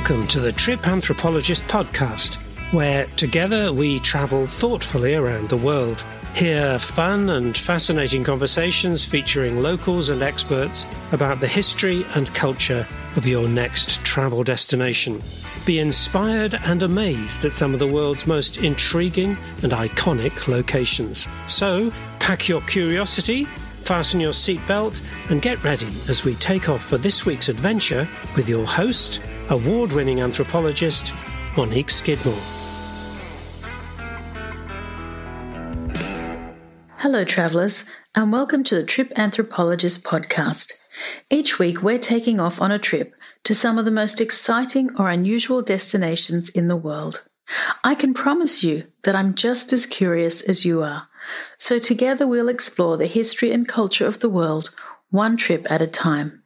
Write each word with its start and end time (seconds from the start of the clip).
Welcome 0.00 0.28
to 0.28 0.40
the 0.40 0.52
Trip 0.52 0.88
Anthropologist 0.88 1.64
podcast, 1.64 2.36
where 2.72 3.04
together 3.16 3.70
we 3.70 4.00
travel 4.00 4.46
thoughtfully 4.46 5.14
around 5.14 5.50
the 5.50 5.58
world. 5.58 6.02
Hear 6.34 6.78
fun 6.78 7.28
and 7.28 7.54
fascinating 7.54 8.24
conversations 8.24 9.04
featuring 9.04 9.58
locals 9.58 10.08
and 10.08 10.22
experts 10.22 10.86
about 11.12 11.40
the 11.40 11.46
history 11.46 12.06
and 12.14 12.32
culture 12.32 12.88
of 13.14 13.26
your 13.26 13.46
next 13.46 14.02
travel 14.02 14.42
destination. 14.42 15.22
Be 15.66 15.78
inspired 15.78 16.54
and 16.54 16.82
amazed 16.82 17.44
at 17.44 17.52
some 17.52 17.74
of 17.74 17.78
the 17.78 17.86
world's 17.86 18.26
most 18.26 18.56
intriguing 18.56 19.36
and 19.62 19.72
iconic 19.72 20.48
locations. 20.48 21.28
So, 21.46 21.92
pack 22.20 22.48
your 22.48 22.62
curiosity 22.62 23.46
Fasten 23.82 24.20
your 24.20 24.32
seatbelt 24.32 25.00
and 25.30 25.42
get 25.42 25.62
ready 25.64 25.92
as 26.08 26.24
we 26.24 26.34
take 26.36 26.68
off 26.68 26.84
for 26.84 26.98
this 26.98 27.26
week's 27.26 27.48
adventure 27.48 28.08
with 28.36 28.48
your 28.48 28.66
host, 28.66 29.22
award 29.48 29.92
winning 29.92 30.20
anthropologist, 30.20 31.12
Monique 31.56 31.90
Skidmore. 31.90 32.38
Hello, 36.98 37.24
travellers, 37.24 37.86
and 38.14 38.30
welcome 38.30 38.62
to 38.62 38.74
the 38.74 38.84
Trip 38.84 39.12
Anthropologist 39.16 40.04
podcast. 40.04 40.74
Each 41.30 41.58
week, 41.58 41.82
we're 41.82 41.98
taking 41.98 42.38
off 42.38 42.60
on 42.60 42.70
a 42.70 42.78
trip 42.78 43.14
to 43.44 43.54
some 43.54 43.78
of 43.78 43.86
the 43.86 43.90
most 43.90 44.20
exciting 44.20 44.90
or 44.98 45.08
unusual 45.08 45.62
destinations 45.62 46.50
in 46.50 46.68
the 46.68 46.76
world. 46.76 47.26
I 47.82 47.94
can 47.94 48.14
promise 48.14 48.62
you 48.62 48.84
that 49.02 49.16
I'm 49.16 49.34
just 49.34 49.72
as 49.72 49.86
curious 49.86 50.42
as 50.42 50.64
you 50.64 50.82
are. 50.82 51.08
So 51.58 51.78
together 51.78 52.26
we'll 52.26 52.48
explore 52.48 52.96
the 52.96 53.06
history 53.06 53.52
and 53.52 53.66
culture 53.66 54.06
of 54.06 54.20
the 54.20 54.28
world, 54.28 54.70
one 55.10 55.36
trip 55.36 55.66
at 55.70 55.82
a 55.82 55.86
time. 55.86 56.42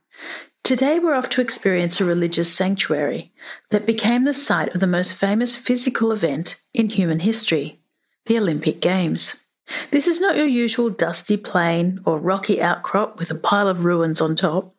Today 0.62 0.98
we're 0.98 1.14
off 1.14 1.28
to 1.30 1.42
experience 1.42 2.00
a 2.00 2.05
religious 2.05 2.53
sanctuary 2.53 3.33
that 3.70 3.84
became 3.84 4.25
the 4.25 4.33
site 4.33 4.75
of 4.75 4.80
the 4.80 4.86
most 4.86 5.14
famous 5.14 5.56
physical 5.56 6.11
event 6.11 6.62
in 6.72 6.89
human 6.89 7.20
history, 7.20 7.80
the 8.27 8.39
Olympic 8.39 8.80
Games. 8.80 9.45
This 9.91 10.08
is 10.08 10.20
not 10.20 10.36
your 10.36 10.47
usual 10.47 10.91
dusty 10.91 11.36
plain 11.36 12.00
or 12.05 12.19
rocky 12.19 12.62
outcrop 12.62 13.19
with 13.19 13.30
a 13.30 13.34
pile 13.34 13.69
of 13.69 13.84
ruins 13.84 14.20
on 14.20 14.36
top. 14.36 14.75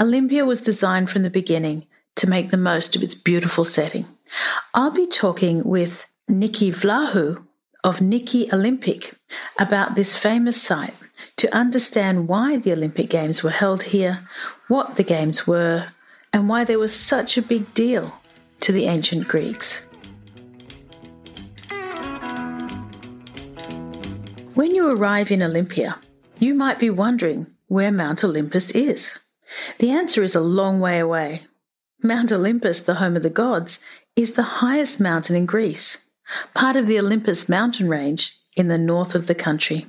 Olympia 0.00 0.44
was 0.44 0.60
designed 0.60 1.10
from 1.10 1.22
the 1.22 1.30
beginning 1.30 1.86
to 2.16 2.28
make 2.28 2.50
the 2.50 2.56
most 2.56 2.94
of 2.94 3.02
its 3.02 3.14
beautiful 3.14 3.64
setting. 3.64 4.06
I'll 4.72 4.90
be 4.90 5.06
talking 5.06 5.64
with 5.64 6.06
Nikki 6.28 6.70
Vlahu, 6.70 7.43
of 7.84 8.00
Nikki 8.00 8.50
Olympic 8.50 9.14
about 9.58 9.94
this 9.94 10.16
famous 10.16 10.60
site 10.60 10.94
to 11.36 11.54
understand 11.54 12.26
why 12.26 12.56
the 12.56 12.72
Olympic 12.72 13.10
Games 13.10 13.44
were 13.44 13.50
held 13.50 13.84
here, 13.84 14.26
what 14.68 14.96
the 14.96 15.02
Games 15.02 15.46
were, 15.46 15.88
and 16.32 16.48
why 16.48 16.64
they 16.64 16.76
were 16.76 16.88
such 16.88 17.36
a 17.36 17.42
big 17.42 17.72
deal 17.74 18.18
to 18.60 18.72
the 18.72 18.86
ancient 18.86 19.28
Greeks. 19.28 19.86
When 24.54 24.74
you 24.74 24.90
arrive 24.90 25.30
in 25.30 25.42
Olympia, 25.42 25.98
you 26.38 26.54
might 26.54 26.78
be 26.78 26.88
wondering 26.88 27.48
where 27.68 27.92
Mount 27.92 28.24
Olympus 28.24 28.70
is. 28.70 29.20
The 29.78 29.90
answer 29.90 30.22
is 30.22 30.34
a 30.34 30.40
long 30.40 30.80
way 30.80 30.98
away. 30.98 31.42
Mount 32.02 32.32
Olympus, 32.32 32.82
the 32.82 32.94
home 32.94 33.16
of 33.16 33.22
the 33.22 33.30
gods, 33.30 33.84
is 34.16 34.34
the 34.34 34.42
highest 34.42 35.00
mountain 35.00 35.36
in 35.36 35.44
Greece 35.44 36.04
part 36.54 36.76
of 36.76 36.86
the 36.86 36.98
Olympus 36.98 37.48
mountain 37.48 37.88
range 37.88 38.38
in 38.56 38.68
the 38.68 38.78
north 38.78 39.14
of 39.14 39.26
the 39.26 39.34
country. 39.34 39.86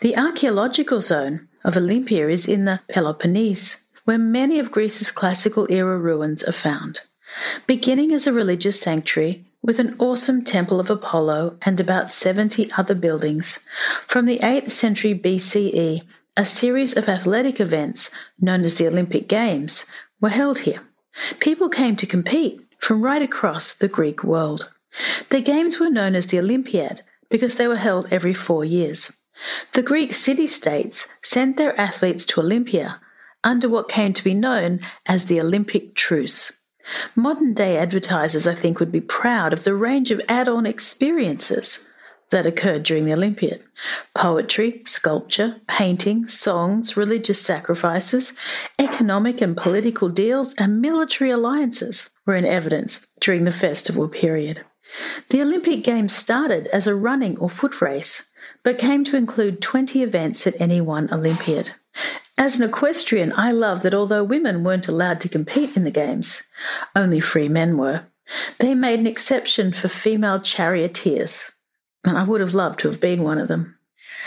The 0.00 0.16
archaeological 0.16 1.00
zone 1.00 1.48
of 1.64 1.76
Olympia 1.76 2.28
is 2.28 2.46
in 2.48 2.64
the 2.64 2.80
Peloponnese, 2.88 3.86
where 4.04 4.18
many 4.18 4.58
of 4.58 4.70
Greece's 4.70 5.10
classical 5.10 5.66
era 5.70 5.98
ruins 5.98 6.42
are 6.42 6.52
found. 6.52 7.00
Beginning 7.66 8.12
as 8.12 8.26
a 8.26 8.32
religious 8.32 8.80
sanctuary 8.80 9.46
with 9.62 9.78
an 9.78 9.96
awesome 9.98 10.44
temple 10.44 10.78
of 10.78 10.90
Apollo 10.90 11.56
and 11.62 11.80
about 11.80 12.12
70 12.12 12.70
other 12.76 12.94
buildings, 12.94 13.64
from 14.06 14.26
the 14.26 14.38
8th 14.40 14.70
century 14.70 15.18
BCE, 15.18 16.02
a 16.36 16.44
series 16.44 16.96
of 16.96 17.08
athletic 17.08 17.60
events 17.60 18.10
known 18.38 18.62
as 18.64 18.76
the 18.76 18.86
Olympic 18.86 19.26
Games 19.26 19.86
were 20.20 20.28
held 20.28 20.58
here. 20.58 20.80
People 21.40 21.68
came 21.68 21.96
to 21.96 22.06
compete 22.06 22.60
from 22.78 23.02
right 23.02 23.22
across 23.22 23.72
the 23.72 23.88
Greek 23.88 24.22
world. 24.22 24.73
The 25.30 25.40
games 25.40 25.80
were 25.80 25.90
known 25.90 26.14
as 26.14 26.28
the 26.28 26.38
Olympiad 26.38 27.02
because 27.30 27.56
they 27.56 27.66
were 27.66 27.76
held 27.76 28.08
every 28.10 28.34
four 28.34 28.64
years. 28.64 29.20
The 29.72 29.82
Greek 29.82 30.14
city 30.14 30.46
states 30.46 31.08
sent 31.22 31.56
their 31.56 31.78
athletes 31.78 32.24
to 32.26 32.40
Olympia 32.40 33.00
under 33.42 33.68
what 33.68 33.88
came 33.88 34.12
to 34.12 34.24
be 34.24 34.34
known 34.34 34.80
as 35.06 35.26
the 35.26 35.40
Olympic 35.40 35.94
truce. 35.94 36.64
Modern 37.16 37.54
day 37.54 37.78
advertisers, 37.78 38.46
I 38.46 38.54
think, 38.54 38.78
would 38.78 38.92
be 38.92 39.00
proud 39.00 39.52
of 39.52 39.64
the 39.64 39.74
range 39.74 40.10
of 40.10 40.20
add 40.28 40.48
on 40.48 40.66
experiences 40.66 41.84
that 42.30 42.46
occurred 42.46 42.82
during 42.82 43.04
the 43.04 43.12
Olympiad 43.12 43.64
poetry, 44.14 44.82
sculpture, 44.86 45.60
painting, 45.66 46.28
songs, 46.28 46.96
religious 46.96 47.40
sacrifices, 47.40 48.32
economic 48.78 49.40
and 49.40 49.56
political 49.56 50.08
deals, 50.08 50.54
and 50.54 50.80
military 50.80 51.30
alliances 51.30 52.10
were 52.26 52.34
in 52.34 52.44
evidence 52.44 53.06
during 53.20 53.44
the 53.44 53.52
festival 53.52 54.08
period. 54.08 54.64
The 55.30 55.42
Olympic 55.42 55.82
Games 55.82 56.14
started 56.14 56.66
as 56.68 56.86
a 56.86 56.94
running 56.94 57.38
or 57.38 57.48
foot 57.48 57.80
race, 57.80 58.30
but 58.62 58.78
came 58.78 59.04
to 59.04 59.16
include 59.16 59.62
20 59.62 60.02
events 60.02 60.46
at 60.46 60.60
any 60.60 60.80
one 60.80 61.12
Olympiad. 61.12 61.70
As 62.36 62.58
an 62.58 62.68
equestrian, 62.68 63.32
I 63.36 63.52
love 63.52 63.82
that 63.82 63.94
although 63.94 64.24
women 64.24 64.64
weren't 64.64 64.88
allowed 64.88 65.20
to 65.20 65.28
compete 65.28 65.76
in 65.76 65.84
the 65.84 65.90
Games, 65.90 66.42
only 66.96 67.20
free 67.20 67.48
men 67.48 67.78
were, 67.78 68.04
they 68.58 68.74
made 68.74 68.98
an 68.98 69.06
exception 69.06 69.72
for 69.72 69.88
female 69.88 70.40
charioteers. 70.40 71.52
And 72.04 72.18
I 72.18 72.24
would 72.24 72.40
have 72.40 72.54
loved 72.54 72.80
to 72.80 72.88
have 72.88 73.00
been 73.00 73.22
one 73.22 73.38
of 73.38 73.48
them. 73.48 73.78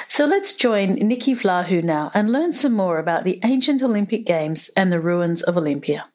So 0.07 0.25
let's 0.25 0.55
join 0.55 0.93
Nikki 0.93 1.33
Vlahu 1.33 1.83
now 1.83 2.11
and 2.13 2.29
learn 2.29 2.51
some 2.51 2.73
more 2.73 2.97
about 2.97 3.23
the 3.23 3.39
ancient 3.43 3.81
Olympic 3.81 4.25
Games 4.25 4.69
and 4.75 4.91
the 4.91 5.01
ruins 5.01 5.41
of 5.41 5.57
Olympia. 5.57 6.05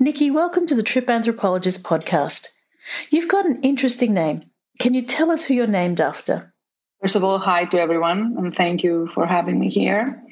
Nikki, 0.00 0.30
welcome 0.30 0.66
to 0.66 0.74
the 0.74 0.82
Trip 0.82 1.08
Anthropologist 1.08 1.82
podcast. 1.82 2.48
You've 3.10 3.28
got 3.28 3.46
an 3.46 3.60
interesting 3.62 4.14
name. 4.14 4.42
Can 4.78 4.94
you 4.94 5.02
tell 5.02 5.30
us 5.30 5.44
who 5.44 5.54
you're 5.54 5.66
named 5.66 6.00
after? 6.00 6.52
First 7.02 7.16
of 7.16 7.24
all, 7.24 7.38
hi 7.38 7.64
to 7.66 7.80
everyone, 7.80 8.34
and 8.38 8.54
thank 8.54 8.82
you 8.82 9.08
for 9.14 9.26
having 9.26 9.58
me 9.58 9.68
here. 9.68 10.22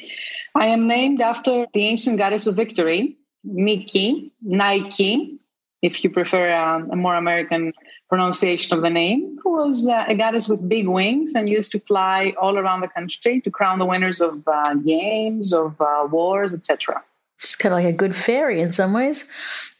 I 0.55 0.67
am 0.67 0.87
named 0.87 1.21
after 1.21 1.67
the 1.75 1.87
ancient 1.87 2.19
goddess 2.19 2.47
of 2.47 2.57
victory, 2.57 3.17
Nike, 3.45 4.33
Nike, 4.43 5.39
if 5.83 6.03
you 6.03 6.09
prefer 6.09 6.51
um, 6.55 6.91
a 6.91 6.97
more 6.97 7.15
American 7.15 7.75
pronunciation 8.09 8.75
of 8.75 8.83
the 8.83 8.89
name, 8.89 9.39
who 9.43 9.53
was 9.53 9.87
uh, 9.87 10.05
a 10.09 10.15
goddess 10.15 10.49
with 10.49 10.67
big 10.67 10.89
wings 10.89 11.35
and 11.35 11.49
used 11.49 11.71
to 11.73 11.81
fly 11.81 12.33
all 12.41 12.57
around 12.57 12.81
the 12.81 12.89
country 12.89 13.43
to 13.43 13.51
crown 13.51 13.79
the 13.79 13.85
winners 13.85 14.21
of 14.21 14.37
uh, 14.47 14.75
games, 14.77 15.53
of 15.53 15.79
uh, 15.81 16.09
wars, 16.11 16.55
etc. 16.55 17.03
She's 17.39 17.57
kind 17.57 17.73
of 17.73 17.79
like 17.79 17.93
a 17.93 17.97
good 17.97 18.15
fairy 18.15 18.61
in 18.61 18.71
some 18.71 18.93
ways. 18.93 19.27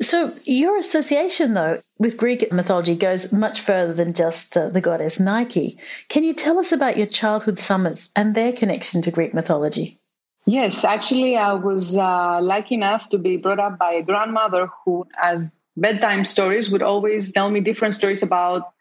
So, 0.03 0.35
your 0.45 0.77
association, 0.77 1.55
though, 1.55 1.81
with 1.99 2.17
Greek 2.17 2.51
mythology 2.53 2.97
goes 2.97 3.33
much 3.33 3.61
further 3.61 3.95
than 3.95 4.13
just 4.13 4.57
uh, 4.57 4.69
the 4.69 4.81
goddess 4.81 5.21
Nike. 5.21 5.79
Can 6.09 6.25
you 6.25 6.35
tell 6.35 6.59
us 6.59 6.73
about 6.73 6.97
your 6.97 7.07
childhood 7.07 7.59
summers 7.59 8.11
and 8.17 8.35
their 8.35 8.53
connection 8.53 9.03
to 9.03 9.11
Greek 9.11 9.35
mythology? 9.35 9.99
Yes, 10.47 10.85
actually, 10.85 11.37
I 11.37 11.55
was 11.55 11.97
uh, 11.97 12.41
lucky 12.43 12.75
enough 12.75 13.09
to 13.11 13.19
be 13.19 13.37
brought 13.37 13.61
up 13.61 13.79
by 13.79 13.93
a 13.93 14.03
grandmother 14.03 14.69
who, 14.85 15.07
as 15.23 15.55
bedtime 15.77 16.25
stories, 16.25 16.71
would 16.71 16.83
always 16.83 17.33
tell 17.33 17.51
me 17.51 17.61
different 17.61 17.95
stories 17.95 18.23
about 18.23 18.73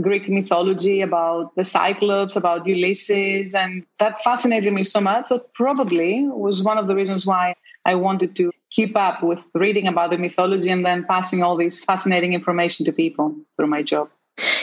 Greek 0.00 0.28
mythology, 0.28 1.02
about 1.02 1.54
the 1.54 1.64
Cyclops, 1.64 2.34
about 2.34 2.66
Ulysses. 2.66 3.54
And 3.54 3.84
that 3.98 4.22
fascinated 4.24 4.72
me 4.72 4.84
so 4.84 5.00
much 5.00 5.28
that 5.28 5.52
probably 5.52 6.24
was 6.28 6.62
one 6.62 6.78
of 6.78 6.86
the 6.86 6.94
reasons 6.94 7.26
why 7.26 7.54
I 7.84 7.94
wanted 7.94 8.36
to 8.36 8.52
keep 8.70 8.96
up 8.96 9.22
with 9.22 9.50
reading 9.54 9.86
about 9.86 10.10
the 10.10 10.18
mythology 10.18 10.70
and 10.70 10.84
then 10.84 11.04
passing 11.04 11.42
all 11.42 11.56
this 11.56 11.84
fascinating 11.84 12.32
information 12.32 12.86
to 12.86 12.92
people 12.92 13.36
through 13.56 13.66
my 13.66 13.82
job. 13.82 14.08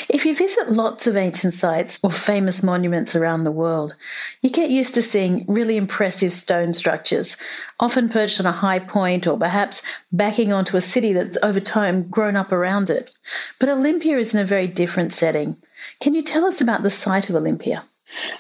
If 0.10 0.26
you 0.26 0.34
visit 0.34 0.72
lots 0.72 1.06
of 1.06 1.16
ancient 1.16 1.54
sites 1.54 2.00
or 2.02 2.12
famous 2.12 2.64
monuments 2.64 3.16
around 3.16 3.44
the 3.44 3.52
world, 3.52 3.96
you 4.42 4.50
get 4.50 4.72
used 4.72 4.96
to 4.96 5.04
seeing 5.04 5.46
really 5.48 5.78
impressive 5.78 6.34
stone 6.34 6.74
structures, 6.74 7.38
often 7.80 8.10
perched 8.10 8.40
on 8.40 8.48
a 8.48 8.52
high 8.52 8.80
point 8.80 9.28
or 9.28 9.38
perhaps 9.38 9.84
backing 10.12 10.52
onto 10.52 10.78
a 10.78 10.82
city 10.82 11.14
that's 11.14 11.38
over 11.44 11.60
time 11.60 12.10
grown 12.10 12.36
up 12.36 12.52
around 12.52 12.90
it. 12.90 13.12
But 13.60 13.70
Olympia 13.70 14.18
is 14.18 14.34
in 14.34 14.42
a 14.42 14.46
very 14.46 14.66
different 14.66 15.14
setting. 15.14 15.58
Can 16.02 16.16
you 16.16 16.24
tell 16.24 16.46
us 16.46 16.60
about 16.60 16.82
the 16.82 16.90
site 16.90 17.30
of 17.30 17.36
Olympia? 17.36 17.84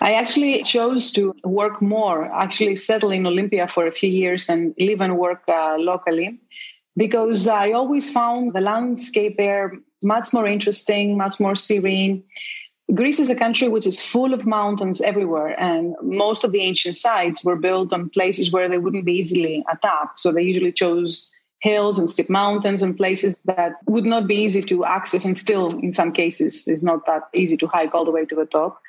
I 0.01 0.13
actually 0.13 0.63
chose 0.63 1.11
to 1.11 1.35
work 1.43 1.81
more, 1.81 2.25
actually 2.25 2.75
settle 2.75 3.11
in 3.11 3.25
Olympia 3.25 3.67
for 3.67 3.85
a 3.85 3.91
few 3.91 4.09
years 4.09 4.49
and 4.49 4.73
live 4.79 5.01
and 5.01 5.17
work 5.17 5.43
uh, 5.47 5.77
locally 5.77 6.39
because 6.97 7.47
I 7.47 7.71
always 7.71 8.11
found 8.11 8.53
the 8.53 8.61
landscape 8.61 9.37
there 9.37 9.73
much 10.03 10.33
more 10.33 10.47
interesting, 10.47 11.17
much 11.17 11.39
more 11.39 11.55
serene. 11.55 12.23
Greece 12.93 13.19
is 13.19 13.29
a 13.29 13.35
country 13.35 13.67
which 13.67 13.85
is 13.85 14.01
full 14.01 14.33
of 14.33 14.45
mountains 14.45 14.99
everywhere, 14.99 15.59
and 15.59 15.95
most 16.01 16.43
of 16.43 16.51
the 16.51 16.61
ancient 16.61 16.95
sites 16.95 17.43
were 17.43 17.55
built 17.55 17.93
on 17.93 18.09
places 18.09 18.51
where 18.51 18.67
they 18.67 18.79
wouldn't 18.79 19.05
be 19.05 19.13
easily 19.13 19.63
attacked. 19.71 20.19
So 20.19 20.31
they 20.31 20.41
usually 20.41 20.71
chose 20.71 21.31
hills 21.61 21.99
and 21.99 22.09
steep 22.09 22.29
mountains 22.29 22.81
and 22.81 22.95
places 22.95 23.37
that 23.45 23.73
would 23.85 24.05
not 24.05 24.27
be 24.27 24.35
easy 24.35 24.61
to 24.61 24.85
access 24.85 25.25
and 25.25 25.37
still 25.37 25.67
in 25.79 25.91
some 25.91 26.11
cases 26.11 26.67
is 26.67 26.83
not 26.83 27.05
that 27.05 27.23
easy 27.33 27.57
to 27.57 27.67
hike 27.67 27.93
all 27.93 28.05
the 28.05 28.11
way 28.11 28.25
to 28.25 28.35
the 28.35 28.45
top. 28.45 28.81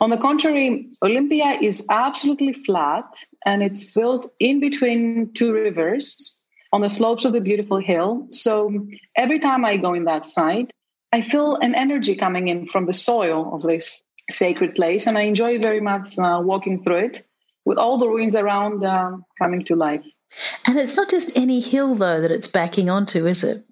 On 0.00 0.10
the 0.10 0.16
contrary 0.16 0.88
olympia 1.02 1.58
is 1.60 1.86
absolutely 1.90 2.52
flat 2.52 3.04
and 3.44 3.62
it's 3.62 3.94
built 3.94 4.32
in 4.40 4.58
between 4.58 5.32
two 5.34 5.52
rivers 5.52 6.40
on 6.72 6.80
the 6.80 6.88
slopes 6.88 7.24
of 7.24 7.32
the 7.32 7.40
beautiful 7.40 7.78
hill. 7.78 8.26
So 8.30 8.86
every 9.16 9.38
time 9.38 9.64
i 9.64 9.76
go 9.76 9.92
in 9.92 10.04
that 10.04 10.26
site 10.26 10.72
i 11.12 11.20
feel 11.20 11.56
an 11.56 11.74
energy 11.74 12.16
coming 12.16 12.48
in 12.48 12.66
from 12.68 12.86
the 12.86 12.92
soil 12.92 13.54
of 13.54 13.62
this 13.62 14.02
sacred 14.30 14.74
place 14.74 15.06
and 15.06 15.18
i 15.18 15.22
enjoy 15.22 15.58
very 15.58 15.80
much 15.80 16.18
uh, 16.18 16.40
walking 16.42 16.82
through 16.82 16.96
it 16.96 17.26
with 17.66 17.78
all 17.78 17.98
the 17.98 18.08
ruins 18.08 18.34
around 18.34 18.82
uh, 18.84 19.12
coming 19.38 19.62
to 19.62 19.76
life 19.76 20.04
and 20.66 20.78
it's 20.78 20.96
not 20.96 21.10
just 21.10 21.36
any 21.36 21.60
hill, 21.60 21.94
though, 21.94 22.20
that 22.20 22.30
it's 22.30 22.46
backing 22.46 22.90
onto, 22.90 23.26
is 23.26 23.44
it? 23.44 23.62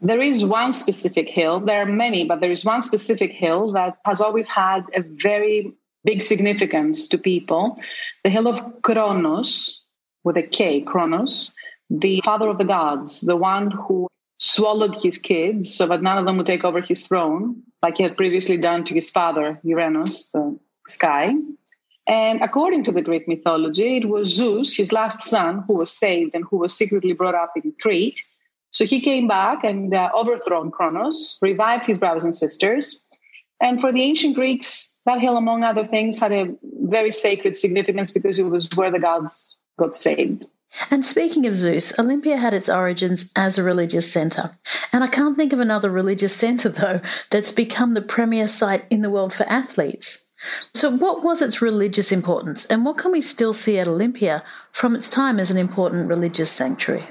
There 0.00 0.20
is 0.20 0.44
one 0.44 0.72
specific 0.72 1.28
hill. 1.28 1.60
There 1.60 1.80
are 1.80 1.86
many, 1.86 2.24
but 2.24 2.40
there 2.40 2.50
is 2.50 2.64
one 2.64 2.82
specific 2.82 3.32
hill 3.32 3.72
that 3.72 3.96
has 4.04 4.20
always 4.20 4.48
had 4.48 4.84
a 4.94 5.02
very 5.02 5.72
big 6.04 6.20
significance 6.20 7.08
to 7.08 7.18
people. 7.18 7.78
The 8.22 8.30
hill 8.30 8.46
of 8.46 8.82
Kronos, 8.82 9.82
with 10.22 10.36
a 10.36 10.42
K, 10.42 10.82
Kronos, 10.82 11.52
the 11.88 12.20
father 12.24 12.48
of 12.48 12.58
the 12.58 12.64
gods, 12.64 13.22
the 13.22 13.36
one 13.36 13.70
who 13.70 14.08
swallowed 14.38 15.02
his 15.02 15.16
kids 15.16 15.74
so 15.74 15.86
that 15.86 16.02
none 16.02 16.18
of 16.18 16.26
them 16.26 16.36
would 16.36 16.46
take 16.46 16.64
over 16.64 16.80
his 16.80 17.06
throne, 17.06 17.62
like 17.82 17.96
he 17.96 18.02
had 18.02 18.16
previously 18.16 18.56
done 18.56 18.84
to 18.84 18.94
his 18.94 19.10
father, 19.10 19.58
Uranus, 19.62 20.30
the 20.30 20.58
sky. 20.88 21.32
And 22.06 22.42
according 22.42 22.84
to 22.84 22.92
the 22.92 23.02
Greek 23.02 23.26
mythology, 23.26 23.96
it 23.96 24.08
was 24.08 24.34
Zeus, 24.34 24.76
his 24.76 24.92
last 24.92 25.22
son, 25.22 25.64
who 25.66 25.78
was 25.78 25.90
saved 25.90 26.34
and 26.34 26.44
who 26.50 26.58
was 26.58 26.76
secretly 26.76 27.12
brought 27.12 27.34
up 27.34 27.52
in 27.56 27.72
Crete. 27.80 28.22
So 28.72 28.84
he 28.84 29.00
came 29.00 29.26
back 29.26 29.64
and 29.64 29.94
uh, 29.94 30.10
overthrown 30.14 30.70
Kronos, 30.70 31.38
revived 31.40 31.86
his 31.86 31.96
brothers 31.96 32.24
and 32.24 32.34
sisters. 32.34 33.06
And 33.60 33.80
for 33.80 33.92
the 33.92 34.02
ancient 34.02 34.34
Greeks, 34.34 35.00
that 35.06 35.20
hill, 35.20 35.36
among 35.36 35.64
other 35.64 35.86
things, 35.86 36.18
had 36.18 36.32
a 36.32 36.54
very 36.82 37.10
sacred 37.10 37.56
significance 37.56 38.10
because 38.10 38.38
it 38.38 38.42
was 38.42 38.68
where 38.74 38.90
the 38.90 38.98
gods 38.98 39.56
got 39.78 39.94
saved. 39.94 40.46
And 40.90 41.04
speaking 41.04 41.46
of 41.46 41.54
Zeus, 41.54 41.96
Olympia 41.98 42.36
had 42.36 42.52
its 42.52 42.68
origins 42.68 43.30
as 43.36 43.58
a 43.58 43.62
religious 43.62 44.10
centre. 44.10 44.50
And 44.92 45.04
I 45.04 45.06
can't 45.06 45.36
think 45.36 45.52
of 45.52 45.60
another 45.60 45.88
religious 45.88 46.34
centre, 46.34 46.68
though, 46.68 47.00
that's 47.30 47.52
become 47.52 47.94
the 47.94 48.02
premier 48.02 48.48
site 48.48 48.84
in 48.90 49.02
the 49.02 49.10
world 49.10 49.32
for 49.32 49.44
athletes. 49.44 50.23
So, 50.72 50.90
what 50.90 51.22
was 51.22 51.40
its 51.40 51.62
religious 51.62 52.12
importance, 52.12 52.66
and 52.66 52.84
what 52.84 52.98
can 52.98 53.12
we 53.12 53.20
still 53.20 53.52
see 53.52 53.78
at 53.78 53.88
Olympia 53.88 54.42
from 54.72 54.94
its 54.94 55.08
time 55.08 55.40
as 55.40 55.50
an 55.50 55.56
important 55.56 56.08
religious 56.08 56.50
sanctuary? 56.50 57.04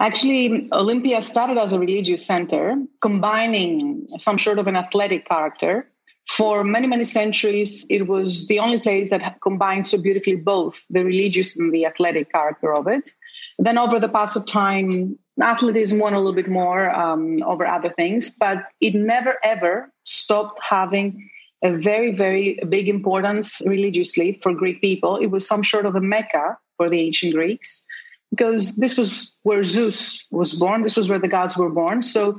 Actually, 0.00 0.68
Olympia 0.72 1.22
started 1.22 1.56
as 1.56 1.72
a 1.72 1.78
religious 1.78 2.26
center, 2.26 2.76
combining 3.00 4.06
some 4.18 4.38
sort 4.38 4.58
of 4.58 4.66
an 4.66 4.76
athletic 4.76 5.26
character. 5.26 5.88
For 6.28 6.64
many, 6.64 6.86
many 6.86 7.04
centuries, 7.04 7.84
it 7.88 8.08
was 8.08 8.46
the 8.46 8.58
only 8.58 8.80
place 8.80 9.10
that 9.10 9.40
combined 9.42 9.86
so 9.86 10.00
beautifully 10.00 10.36
both 10.36 10.84
the 10.88 11.04
religious 11.04 11.56
and 11.56 11.72
the 11.72 11.86
athletic 11.86 12.32
character 12.32 12.74
of 12.74 12.86
it. 12.88 13.12
Then, 13.58 13.78
over 13.78 14.00
the 14.00 14.08
pass 14.08 14.34
of 14.34 14.46
time, 14.46 15.18
athleticism 15.40 15.98
won 15.98 16.14
a 16.14 16.18
little 16.18 16.32
bit 16.32 16.48
more 16.48 16.90
um, 16.90 17.38
over 17.44 17.66
other 17.66 17.90
things, 17.90 18.36
but 18.36 18.64
it 18.80 18.94
never 18.94 19.38
ever 19.44 19.90
stopped 20.04 20.60
having 20.62 21.30
a 21.64 21.70
very, 21.72 22.12
very 22.12 22.60
big 22.68 22.88
importance 22.88 23.62
religiously 23.64 24.32
for 24.32 24.54
Greek 24.54 24.80
people. 24.82 25.16
It 25.16 25.28
was 25.28 25.48
some 25.48 25.64
sort 25.64 25.86
of 25.86 25.96
a 25.96 26.00
mecca 26.00 26.58
for 26.76 26.90
the 26.90 27.00
ancient 27.00 27.34
Greeks 27.34 27.84
because 28.30 28.72
this 28.72 28.96
was 28.98 29.34
where 29.44 29.64
Zeus 29.64 30.26
was 30.30 30.52
born. 30.52 30.82
This 30.82 30.96
was 30.96 31.08
where 31.08 31.18
the 31.18 31.28
gods 31.28 31.56
were 31.56 31.70
born. 31.70 32.02
So 32.02 32.38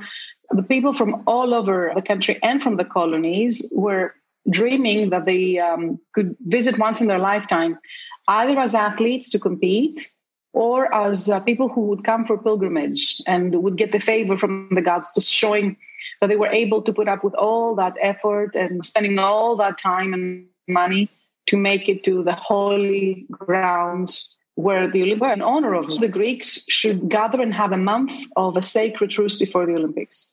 the 0.52 0.62
people 0.62 0.94
from 0.94 1.24
all 1.26 1.56
over 1.56 1.92
the 1.96 2.04
country 2.04 2.40
and 2.44 2.62
from 2.62 2.78
the 2.78 2.86
colonies 2.86 3.68
were 3.72 4.14
dreaming 4.52 5.10
that 5.10 5.26
they 5.26 5.58
um, 5.58 6.00
could 6.14 6.36
visit 6.42 6.78
once 6.78 7.02
in 7.02 7.08
their 7.08 7.18
lifetime, 7.18 7.80
either 8.28 8.60
as 8.60 8.76
athletes 8.76 9.32
to 9.32 9.40
compete 9.40 10.08
or 10.56 10.92
as 10.94 11.30
uh, 11.30 11.40
people 11.42 11.68
who 11.68 11.82
would 11.82 12.06
come 12.06 12.24
for 12.24 12.38
pilgrimage 12.38 13.22
and 13.28 13.62
would 13.62 13.76
get 13.76 13.92
the 13.92 14.00
favor 14.00 14.38
from 14.38 14.70
the 14.72 14.82
gods, 14.82 15.12
just 15.14 15.30
showing 15.30 15.76
that 16.22 16.30
they 16.30 16.38
were 16.38 16.48
able 16.48 16.82
to 16.82 16.94
put 16.94 17.10
up 17.10 17.26
with 17.26 17.36
all 17.36 17.76
that 17.76 17.94
effort 18.02 18.56
and 18.56 18.84
spending 18.86 19.20
all 19.20 19.58
that 19.58 19.78
time 19.78 20.14
and 20.14 20.46
money 20.70 21.10
to 21.48 21.58
make 21.58 21.90
it 21.90 22.06
to 22.06 22.24
the 22.24 22.34
holy 22.34 23.26
grounds 23.30 24.32
where 24.56 24.90
the 24.90 25.04
Olympics, 25.04 25.34
in 25.34 25.42
honor 25.42 25.76
of 25.76 26.00
the 26.00 26.08
Greeks, 26.08 26.64
should 26.70 27.10
gather 27.10 27.42
and 27.42 27.54
have 27.54 27.74
a 27.74 27.78
month 27.78 28.14
of 28.38 28.56
a 28.56 28.62
sacred 28.62 29.10
truce 29.12 29.36
before 29.36 29.66
the 29.66 29.76
Olympics. 29.76 30.32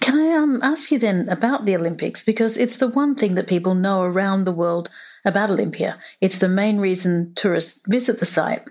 Can 0.00 0.16
I 0.16 0.36
um, 0.36 0.60
ask 0.62 0.92
you 0.92 1.00
then 1.00 1.28
about 1.28 1.66
the 1.66 1.74
Olympics? 1.74 2.22
Because 2.22 2.56
it's 2.56 2.76
the 2.76 2.88
one 2.88 3.16
thing 3.16 3.34
that 3.34 3.48
people 3.48 3.74
know 3.74 4.04
around 4.04 4.44
the 4.44 4.52
world 4.52 4.88
about 5.24 5.50
Olympia. 5.50 5.98
It's 6.20 6.38
the 6.38 6.48
main 6.48 6.78
reason 6.78 7.32
tourists 7.34 7.80
visit 7.86 8.18
the 8.18 8.26
site. 8.26 8.62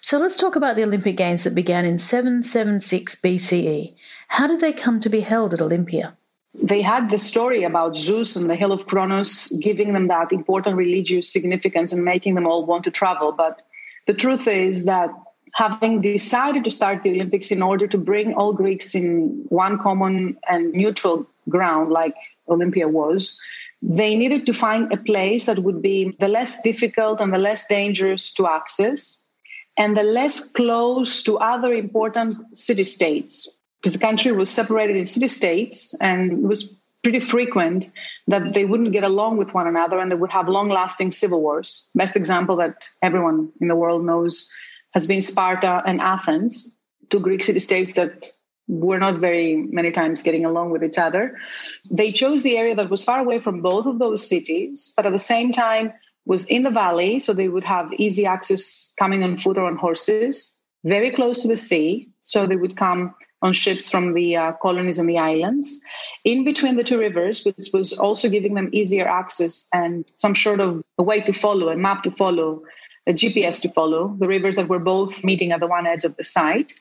So 0.00 0.18
let's 0.18 0.36
talk 0.36 0.56
about 0.56 0.76
the 0.76 0.84
Olympic 0.84 1.16
Games 1.16 1.44
that 1.44 1.54
began 1.54 1.84
in 1.84 1.98
776 1.98 3.14
BCE. 3.16 3.94
How 4.28 4.46
did 4.46 4.60
they 4.60 4.72
come 4.72 5.00
to 5.00 5.08
be 5.08 5.20
held 5.20 5.54
at 5.54 5.62
Olympia? 5.62 6.16
They 6.54 6.82
had 6.82 7.10
the 7.10 7.18
story 7.18 7.62
about 7.64 7.96
Zeus 7.96 8.36
and 8.36 8.48
the 8.48 8.56
Hill 8.56 8.72
of 8.72 8.86
Kronos 8.86 9.48
giving 9.62 9.94
them 9.94 10.08
that 10.08 10.32
important 10.32 10.76
religious 10.76 11.32
significance 11.32 11.92
and 11.92 12.04
making 12.04 12.34
them 12.34 12.46
all 12.46 12.66
want 12.66 12.84
to 12.84 12.90
travel. 12.90 13.32
But 13.32 13.62
the 14.06 14.14
truth 14.14 14.46
is 14.46 14.84
that 14.84 15.10
having 15.54 16.00
decided 16.00 16.64
to 16.64 16.70
start 16.70 17.02
the 17.02 17.10
Olympics 17.10 17.50
in 17.50 17.62
order 17.62 17.86
to 17.86 17.98
bring 17.98 18.34
all 18.34 18.52
Greeks 18.52 18.94
in 18.94 19.44
one 19.48 19.78
common 19.78 20.36
and 20.48 20.72
neutral 20.72 21.26
ground, 21.48 21.90
like 21.90 22.14
Olympia 22.48 22.88
was, 22.88 23.40
they 23.82 24.14
needed 24.14 24.46
to 24.46 24.54
find 24.54 24.92
a 24.92 24.96
place 24.96 25.46
that 25.46 25.58
would 25.58 25.82
be 25.82 26.16
the 26.20 26.28
less 26.28 26.62
difficult 26.62 27.20
and 27.20 27.32
the 27.32 27.38
less 27.38 27.66
dangerous 27.66 28.32
to 28.34 28.46
access 28.46 29.28
and 29.76 29.96
the 29.96 30.02
less 30.02 30.50
close 30.52 31.22
to 31.24 31.38
other 31.38 31.72
important 31.72 32.34
city 32.56 32.84
states 32.84 33.58
because 33.80 33.92
the 33.92 33.98
country 33.98 34.30
was 34.30 34.48
separated 34.48 34.96
in 34.96 35.04
city 35.04 35.28
states 35.28 35.94
and 36.00 36.32
it 36.32 36.42
was 36.42 36.78
pretty 37.02 37.18
frequent 37.18 37.90
that 38.28 38.54
they 38.54 38.64
wouldn't 38.64 38.92
get 38.92 39.02
along 39.02 39.36
with 39.36 39.52
one 39.52 39.66
another 39.66 39.98
and 39.98 40.10
they 40.10 40.16
would 40.16 40.30
have 40.30 40.48
long 40.48 40.68
lasting 40.68 41.10
civil 41.10 41.40
wars. 41.40 41.90
Best 41.96 42.14
example 42.14 42.54
that 42.56 42.86
everyone 43.02 43.50
in 43.60 43.66
the 43.66 43.74
world 43.74 44.04
knows 44.04 44.48
has 44.92 45.08
been 45.08 45.22
Sparta 45.22 45.82
and 45.84 46.00
Athens, 46.00 46.80
two 47.10 47.18
Greek 47.18 47.42
city 47.42 47.58
states 47.58 47.94
that 47.94 48.28
were 48.72 48.98
not 48.98 49.18
very 49.18 49.56
many 49.70 49.90
times 49.90 50.22
getting 50.22 50.44
along 50.44 50.70
with 50.70 50.82
each 50.82 50.98
other. 50.98 51.38
They 51.90 52.10
chose 52.10 52.42
the 52.42 52.56
area 52.56 52.74
that 52.74 52.90
was 52.90 53.04
far 53.04 53.18
away 53.18 53.38
from 53.38 53.60
both 53.60 53.86
of 53.86 53.98
those 53.98 54.26
cities, 54.26 54.92
but 54.96 55.04
at 55.04 55.12
the 55.12 55.18
same 55.18 55.52
time 55.52 55.92
was 56.24 56.46
in 56.46 56.62
the 56.62 56.70
valley, 56.70 57.18
so 57.18 57.32
they 57.32 57.48
would 57.48 57.64
have 57.64 57.92
easy 57.98 58.24
access 58.24 58.92
coming 58.98 59.22
on 59.22 59.36
foot 59.36 59.58
or 59.58 59.66
on 59.66 59.76
horses, 59.76 60.58
very 60.84 61.10
close 61.10 61.42
to 61.42 61.48
the 61.48 61.56
sea, 61.56 62.08
so 62.22 62.46
they 62.46 62.56
would 62.56 62.76
come 62.76 63.14
on 63.42 63.52
ships 63.52 63.90
from 63.90 64.14
the 64.14 64.36
uh, 64.36 64.52
colonies 64.62 64.98
and 64.98 65.08
the 65.08 65.18
islands 65.18 65.80
in 66.24 66.44
between 66.44 66.76
the 66.76 66.84
two 66.84 66.98
rivers, 66.98 67.44
which 67.44 67.68
was 67.74 67.92
also 67.98 68.30
giving 68.30 68.54
them 68.54 68.70
easier 68.72 69.06
access 69.06 69.68
and 69.74 70.10
some 70.14 70.34
sort 70.34 70.60
of 70.60 70.82
a 70.96 71.02
way 71.02 71.20
to 71.20 71.32
follow, 71.32 71.68
a 71.68 71.76
map 71.76 72.04
to 72.04 72.10
follow, 72.12 72.62
a 73.08 73.12
GPS 73.12 73.60
to 73.62 73.68
follow, 73.68 74.16
the 74.20 74.28
rivers 74.28 74.54
that 74.54 74.68
were 74.68 74.78
both 74.78 75.24
meeting 75.24 75.50
at 75.50 75.58
the 75.58 75.66
one 75.66 75.86
edge 75.86 76.04
of 76.04 76.16
the 76.16 76.24
site, 76.24 76.72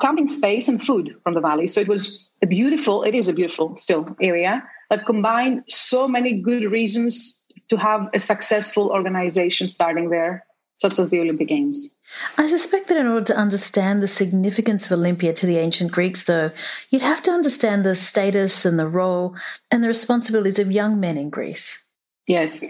camping 0.00 0.26
space 0.26 0.68
and 0.68 0.82
food 0.82 1.16
from 1.22 1.34
the 1.34 1.40
valley. 1.40 1.66
So 1.66 1.80
it 1.80 1.88
was 1.88 2.28
a 2.42 2.46
beautiful, 2.46 3.02
it 3.02 3.14
is 3.14 3.28
a 3.28 3.32
beautiful 3.32 3.76
still 3.76 4.06
area 4.20 4.62
that 4.90 5.06
combined 5.06 5.64
so 5.68 6.08
many 6.08 6.32
good 6.32 6.64
reasons 6.64 7.44
to 7.68 7.76
have 7.76 8.08
a 8.12 8.18
successful 8.18 8.90
organization 8.90 9.68
starting 9.68 10.10
there 10.10 10.44
such 10.76 10.98
as 10.98 11.10
the 11.10 11.20
Olympic 11.20 11.48
Games. 11.48 11.94
I 12.36 12.46
suspect 12.46 12.88
that 12.88 12.96
in 12.96 13.06
order 13.06 13.24
to 13.26 13.36
understand 13.36 14.02
the 14.02 14.08
significance 14.08 14.86
of 14.86 14.92
Olympia 14.92 15.32
to 15.32 15.46
the 15.46 15.58
ancient 15.58 15.92
Greeks, 15.92 16.24
though, 16.24 16.50
you'd 16.90 17.02
have 17.02 17.22
to 17.22 17.30
understand 17.30 17.84
the 17.84 17.94
status 17.94 18.64
and 18.64 18.78
the 18.78 18.88
role 18.88 19.36
and 19.70 19.82
the 19.82 19.88
responsibilities 19.88 20.58
of 20.58 20.72
young 20.72 20.98
men 20.98 21.16
in 21.16 21.30
Greece. 21.30 21.83
Yes. 22.26 22.64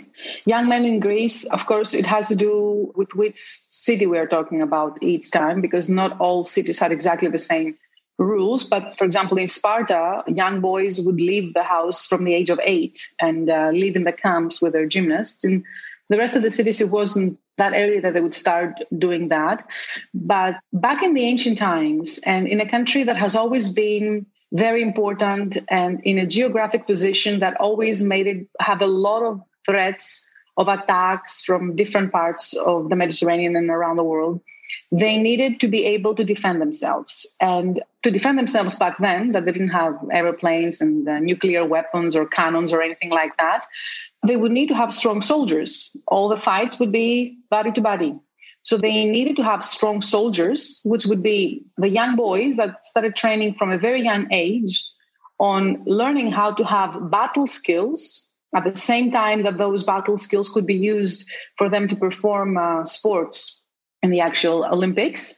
Young 0.46 0.68
men 0.68 0.84
in 0.84 0.98
Greece, 0.98 1.44
of 1.50 1.66
course, 1.66 1.94
it 1.94 2.06
has 2.06 2.26
to 2.28 2.34
do 2.34 2.92
with 2.96 3.14
which 3.14 3.36
city 3.36 4.06
we're 4.06 4.26
talking 4.26 4.60
about 4.60 5.00
each 5.00 5.30
time, 5.30 5.60
because 5.60 5.88
not 5.88 6.18
all 6.18 6.42
cities 6.42 6.78
had 6.78 6.90
exactly 6.90 7.28
the 7.28 7.38
same 7.38 7.76
rules. 8.18 8.64
But 8.64 8.96
for 8.98 9.04
example, 9.04 9.38
in 9.38 9.46
Sparta, 9.46 10.24
young 10.26 10.60
boys 10.60 11.00
would 11.00 11.20
leave 11.20 11.54
the 11.54 11.62
house 11.62 12.04
from 12.04 12.24
the 12.24 12.34
age 12.34 12.50
of 12.50 12.60
eight 12.64 12.98
and 13.20 13.48
uh, 13.48 13.70
live 13.72 13.94
in 13.94 14.04
the 14.04 14.12
camps 14.12 14.60
with 14.60 14.72
their 14.72 14.86
gymnasts. 14.86 15.44
In 15.44 15.64
the 16.08 16.18
rest 16.18 16.34
of 16.34 16.42
the 16.42 16.50
cities, 16.50 16.80
it 16.80 16.90
wasn't 16.90 17.38
that 17.56 17.72
area 17.72 18.00
that 18.00 18.14
they 18.14 18.20
would 18.20 18.34
start 18.34 18.80
doing 18.98 19.28
that. 19.28 19.64
But 20.12 20.56
back 20.72 21.02
in 21.04 21.14
the 21.14 21.24
ancient 21.24 21.58
times, 21.58 22.18
and 22.26 22.48
in 22.48 22.60
a 22.60 22.68
country 22.68 23.04
that 23.04 23.16
has 23.16 23.36
always 23.36 23.72
been 23.72 24.26
very 24.54 24.82
important 24.82 25.58
and 25.68 26.00
in 26.04 26.18
a 26.18 26.26
geographic 26.26 26.86
position 26.86 27.40
that 27.40 27.56
always 27.56 28.02
made 28.02 28.26
it 28.26 28.46
have 28.60 28.80
a 28.80 28.86
lot 28.86 29.22
of 29.22 29.42
threats 29.66 30.30
of 30.56 30.68
attacks 30.68 31.42
from 31.42 31.74
different 31.74 32.12
parts 32.12 32.56
of 32.56 32.88
the 32.88 32.96
Mediterranean 32.96 33.56
and 33.56 33.68
around 33.68 33.96
the 33.96 34.04
world. 34.04 34.40
They 34.92 35.18
needed 35.18 35.60
to 35.60 35.68
be 35.68 35.84
able 35.84 36.14
to 36.14 36.24
defend 36.24 36.60
themselves. 36.60 37.36
And 37.40 37.82
to 38.02 38.10
defend 38.10 38.38
themselves 38.38 38.76
back 38.76 38.96
then, 38.98 39.32
that 39.32 39.44
they 39.44 39.52
didn't 39.52 39.68
have 39.68 39.98
airplanes 40.12 40.80
and 40.80 41.08
uh, 41.08 41.18
nuclear 41.18 41.64
weapons 41.64 42.14
or 42.14 42.26
cannons 42.26 42.72
or 42.72 42.80
anything 42.80 43.10
like 43.10 43.36
that, 43.38 43.66
they 44.26 44.36
would 44.36 44.52
need 44.52 44.68
to 44.68 44.74
have 44.74 44.92
strong 44.92 45.20
soldiers. 45.20 45.96
All 46.06 46.28
the 46.28 46.36
fights 46.36 46.78
would 46.78 46.92
be 46.92 47.38
body 47.50 47.72
to 47.72 47.80
body. 47.80 48.14
So 48.64 48.78
they 48.78 49.04
needed 49.04 49.36
to 49.36 49.44
have 49.44 49.62
strong 49.62 50.02
soldiers, 50.02 50.80
which 50.84 51.06
would 51.06 51.22
be 51.22 51.62
the 51.76 51.88
young 51.88 52.16
boys 52.16 52.56
that 52.56 52.84
started 52.84 53.14
training 53.14 53.54
from 53.54 53.70
a 53.70 53.78
very 53.78 54.02
young 54.02 54.26
age 54.32 54.82
on 55.38 55.82
learning 55.86 56.32
how 56.32 56.52
to 56.52 56.64
have 56.64 57.10
battle 57.10 57.46
skills 57.46 58.32
at 58.54 58.64
the 58.64 58.80
same 58.80 59.10
time 59.10 59.42
that 59.42 59.58
those 59.58 59.84
battle 59.84 60.16
skills 60.16 60.48
could 60.48 60.66
be 60.66 60.74
used 60.74 61.30
for 61.58 61.68
them 61.68 61.88
to 61.88 61.96
perform 61.96 62.56
uh, 62.56 62.84
sports 62.84 63.62
in 64.02 64.10
the 64.10 64.20
actual 64.20 64.64
Olympics. 64.64 65.36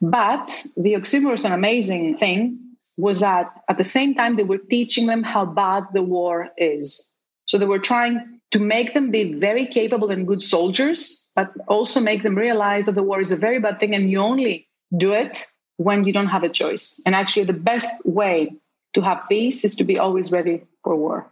But 0.00 0.64
the 0.76 0.94
oxymoron, 0.94 1.44
an 1.44 1.52
amazing 1.52 2.18
thing, 2.18 2.58
was 2.96 3.20
that 3.20 3.50
at 3.68 3.78
the 3.78 3.84
same 3.84 4.14
time 4.14 4.36
they 4.36 4.44
were 4.44 4.58
teaching 4.58 5.06
them 5.06 5.22
how 5.22 5.46
bad 5.46 5.84
the 5.94 6.02
war 6.02 6.50
is. 6.56 7.10
So 7.46 7.58
they 7.58 7.66
were 7.66 7.78
trying 7.78 8.37
to 8.50 8.58
make 8.58 8.94
them 8.94 9.10
be 9.10 9.34
very 9.34 9.66
capable 9.66 10.10
and 10.10 10.26
good 10.26 10.42
soldiers, 10.42 11.28
but 11.34 11.52
also 11.68 12.00
make 12.00 12.22
them 12.22 12.34
realize 12.34 12.86
that 12.86 12.94
the 12.94 13.02
war 13.02 13.20
is 13.20 13.32
a 13.32 13.36
very 13.36 13.58
bad 13.58 13.78
thing 13.78 13.94
and 13.94 14.10
you 14.10 14.18
only 14.18 14.68
do 14.96 15.12
it 15.12 15.46
when 15.76 16.04
you 16.04 16.12
don't 16.12 16.28
have 16.28 16.42
a 16.42 16.48
choice. 16.48 17.00
And 17.06 17.14
actually, 17.14 17.44
the 17.44 17.52
best 17.52 18.04
way 18.04 18.54
to 18.94 19.00
have 19.02 19.22
peace 19.28 19.64
is 19.64 19.74
to 19.76 19.84
be 19.84 19.98
always 19.98 20.32
ready 20.32 20.62
for 20.82 20.96
war. 20.96 21.30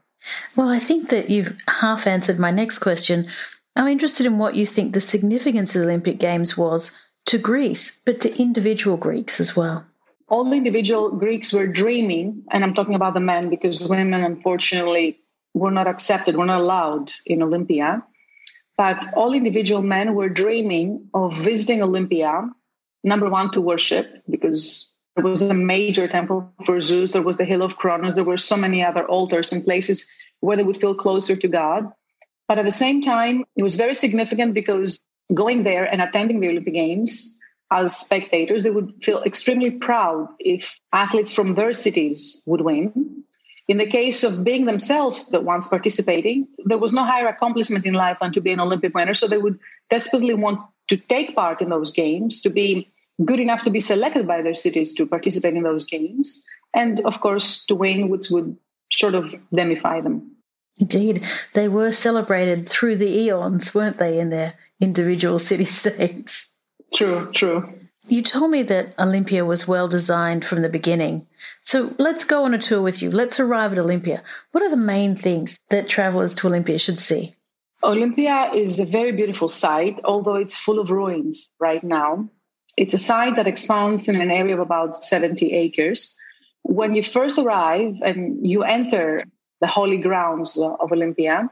Well, 0.54 0.68
I 0.68 0.78
think 0.78 1.08
that 1.08 1.30
you've 1.30 1.56
half 1.68 2.06
answered 2.06 2.38
my 2.38 2.50
next 2.50 2.78
question. 2.78 3.26
I'm 3.74 3.88
interested 3.88 4.26
in 4.26 4.38
what 4.38 4.54
you 4.54 4.64
think 4.64 4.92
the 4.92 5.00
significance 5.00 5.74
of 5.74 5.82
the 5.82 5.88
Olympic 5.88 6.18
Games 6.18 6.56
was 6.56 6.96
to 7.26 7.38
Greece, 7.38 8.00
but 8.04 8.20
to 8.20 8.40
individual 8.40 8.96
Greeks 8.96 9.40
as 9.40 9.56
well. 9.56 9.84
All 10.28 10.44
the 10.44 10.56
individual 10.56 11.10
Greeks 11.10 11.52
were 11.52 11.66
dreaming, 11.66 12.44
and 12.50 12.64
I'm 12.64 12.74
talking 12.74 12.94
about 12.94 13.14
the 13.14 13.20
men 13.20 13.48
because 13.50 13.86
women, 13.88 14.24
unfortunately, 14.24 15.20
were 15.56 15.70
not 15.70 15.86
accepted, 15.86 16.36
were 16.36 16.44
not 16.44 16.60
allowed 16.60 17.10
in 17.24 17.42
Olympia. 17.42 18.04
But 18.76 19.14
all 19.14 19.32
individual 19.32 19.80
men 19.80 20.14
were 20.14 20.28
dreaming 20.28 21.08
of 21.14 21.34
visiting 21.34 21.82
Olympia, 21.82 22.46
number 23.02 23.30
one, 23.30 23.50
to 23.52 23.60
worship, 23.62 24.22
because 24.28 24.94
there 25.14 25.24
was 25.24 25.40
a 25.40 25.54
major 25.54 26.06
temple 26.08 26.52
for 26.66 26.78
Zeus. 26.82 27.12
There 27.12 27.22
was 27.22 27.38
the 27.38 27.46
Hill 27.46 27.62
of 27.62 27.78
Kronos. 27.78 28.14
There 28.14 28.30
were 28.32 28.36
so 28.36 28.56
many 28.56 28.84
other 28.84 29.06
altars 29.06 29.50
and 29.50 29.64
places 29.64 30.06
where 30.40 30.58
they 30.58 30.62
would 30.62 30.76
feel 30.76 30.94
closer 30.94 31.34
to 31.34 31.48
God. 31.48 31.90
But 32.48 32.58
at 32.58 32.66
the 32.66 32.70
same 32.84 33.00
time, 33.00 33.44
it 33.56 33.62
was 33.62 33.76
very 33.76 33.94
significant 33.94 34.52
because 34.52 35.00
going 35.32 35.62
there 35.62 35.84
and 35.84 36.02
attending 36.02 36.40
the 36.40 36.50
Olympic 36.50 36.74
Games 36.74 37.40
as 37.72 37.96
spectators, 37.96 38.62
they 38.62 38.70
would 38.70 38.92
feel 39.02 39.22
extremely 39.22 39.70
proud 39.70 40.28
if 40.38 40.78
athletes 40.92 41.32
from 41.32 41.54
their 41.54 41.72
cities 41.72 42.42
would 42.46 42.60
win. 42.60 43.24
In 43.68 43.78
the 43.78 43.86
case 43.86 44.22
of 44.22 44.44
being 44.44 44.66
themselves 44.66 45.28
the 45.28 45.40
ones 45.40 45.66
participating, 45.66 46.46
there 46.64 46.78
was 46.78 46.92
no 46.92 47.04
higher 47.04 47.26
accomplishment 47.26 47.84
in 47.84 47.94
life 47.94 48.18
than 48.20 48.32
to 48.32 48.40
be 48.40 48.52
an 48.52 48.60
Olympic 48.60 48.94
winner. 48.94 49.14
So 49.14 49.26
they 49.26 49.38
would 49.38 49.58
desperately 49.90 50.34
want 50.34 50.60
to 50.88 50.96
take 50.96 51.34
part 51.34 51.60
in 51.60 51.68
those 51.68 51.90
games, 51.90 52.40
to 52.42 52.50
be 52.50 52.88
good 53.24 53.40
enough 53.40 53.64
to 53.64 53.70
be 53.70 53.80
selected 53.80 54.26
by 54.26 54.42
their 54.42 54.54
cities 54.54 54.94
to 54.94 55.06
participate 55.06 55.54
in 55.54 55.64
those 55.64 55.84
games, 55.84 56.44
and 56.74 57.00
of 57.00 57.20
course 57.20 57.64
to 57.64 57.74
win, 57.74 58.08
which 58.08 58.30
would 58.30 58.56
sort 58.92 59.14
of 59.14 59.34
demify 59.52 60.02
them. 60.02 60.30
Indeed, 60.78 61.24
they 61.54 61.68
were 61.68 61.90
celebrated 61.90 62.68
through 62.68 62.96
the 62.96 63.20
eons, 63.22 63.74
weren't 63.74 63.96
they, 63.96 64.18
in 64.18 64.30
their 64.30 64.54
individual 64.80 65.38
city 65.38 65.64
states? 65.82 66.50
True, 66.94 67.30
true. 67.32 67.72
You 68.08 68.22
told 68.22 68.52
me 68.52 68.62
that 68.62 68.94
Olympia 69.00 69.44
was 69.44 69.66
well 69.66 69.88
designed 69.88 70.44
from 70.44 70.62
the 70.62 70.68
beginning. 70.68 71.26
So 71.62 71.92
let's 71.98 72.24
go 72.24 72.44
on 72.44 72.54
a 72.54 72.58
tour 72.58 72.80
with 72.80 73.02
you. 73.02 73.10
Let's 73.10 73.40
arrive 73.40 73.72
at 73.72 73.78
Olympia. 73.78 74.22
What 74.52 74.62
are 74.62 74.70
the 74.70 74.76
main 74.76 75.16
things 75.16 75.58
that 75.70 75.88
travelers 75.88 76.34
to 76.36 76.46
Olympia 76.46 76.78
should 76.78 77.00
see? 77.00 77.34
Olympia 77.82 78.50
is 78.54 78.78
a 78.78 78.84
very 78.84 79.12
beautiful 79.12 79.48
site, 79.48 80.00
although 80.04 80.36
it's 80.36 80.56
full 80.56 80.78
of 80.78 80.90
ruins 80.90 81.50
right 81.58 81.82
now. 81.82 82.28
It's 82.76 82.94
a 82.94 82.98
site 82.98 83.36
that 83.36 83.48
expands 83.48 84.08
in 84.08 84.20
an 84.20 84.30
area 84.30 84.54
of 84.54 84.60
about 84.60 85.02
70 85.02 85.52
acres. 85.52 86.16
When 86.62 86.94
you 86.94 87.02
first 87.02 87.38
arrive 87.38 87.94
and 88.04 88.46
you 88.46 88.62
enter 88.62 89.22
the 89.60 89.66
holy 89.66 89.98
grounds 89.98 90.58
uh, 90.58 90.74
of 90.74 90.92
Olympia, 90.92 91.50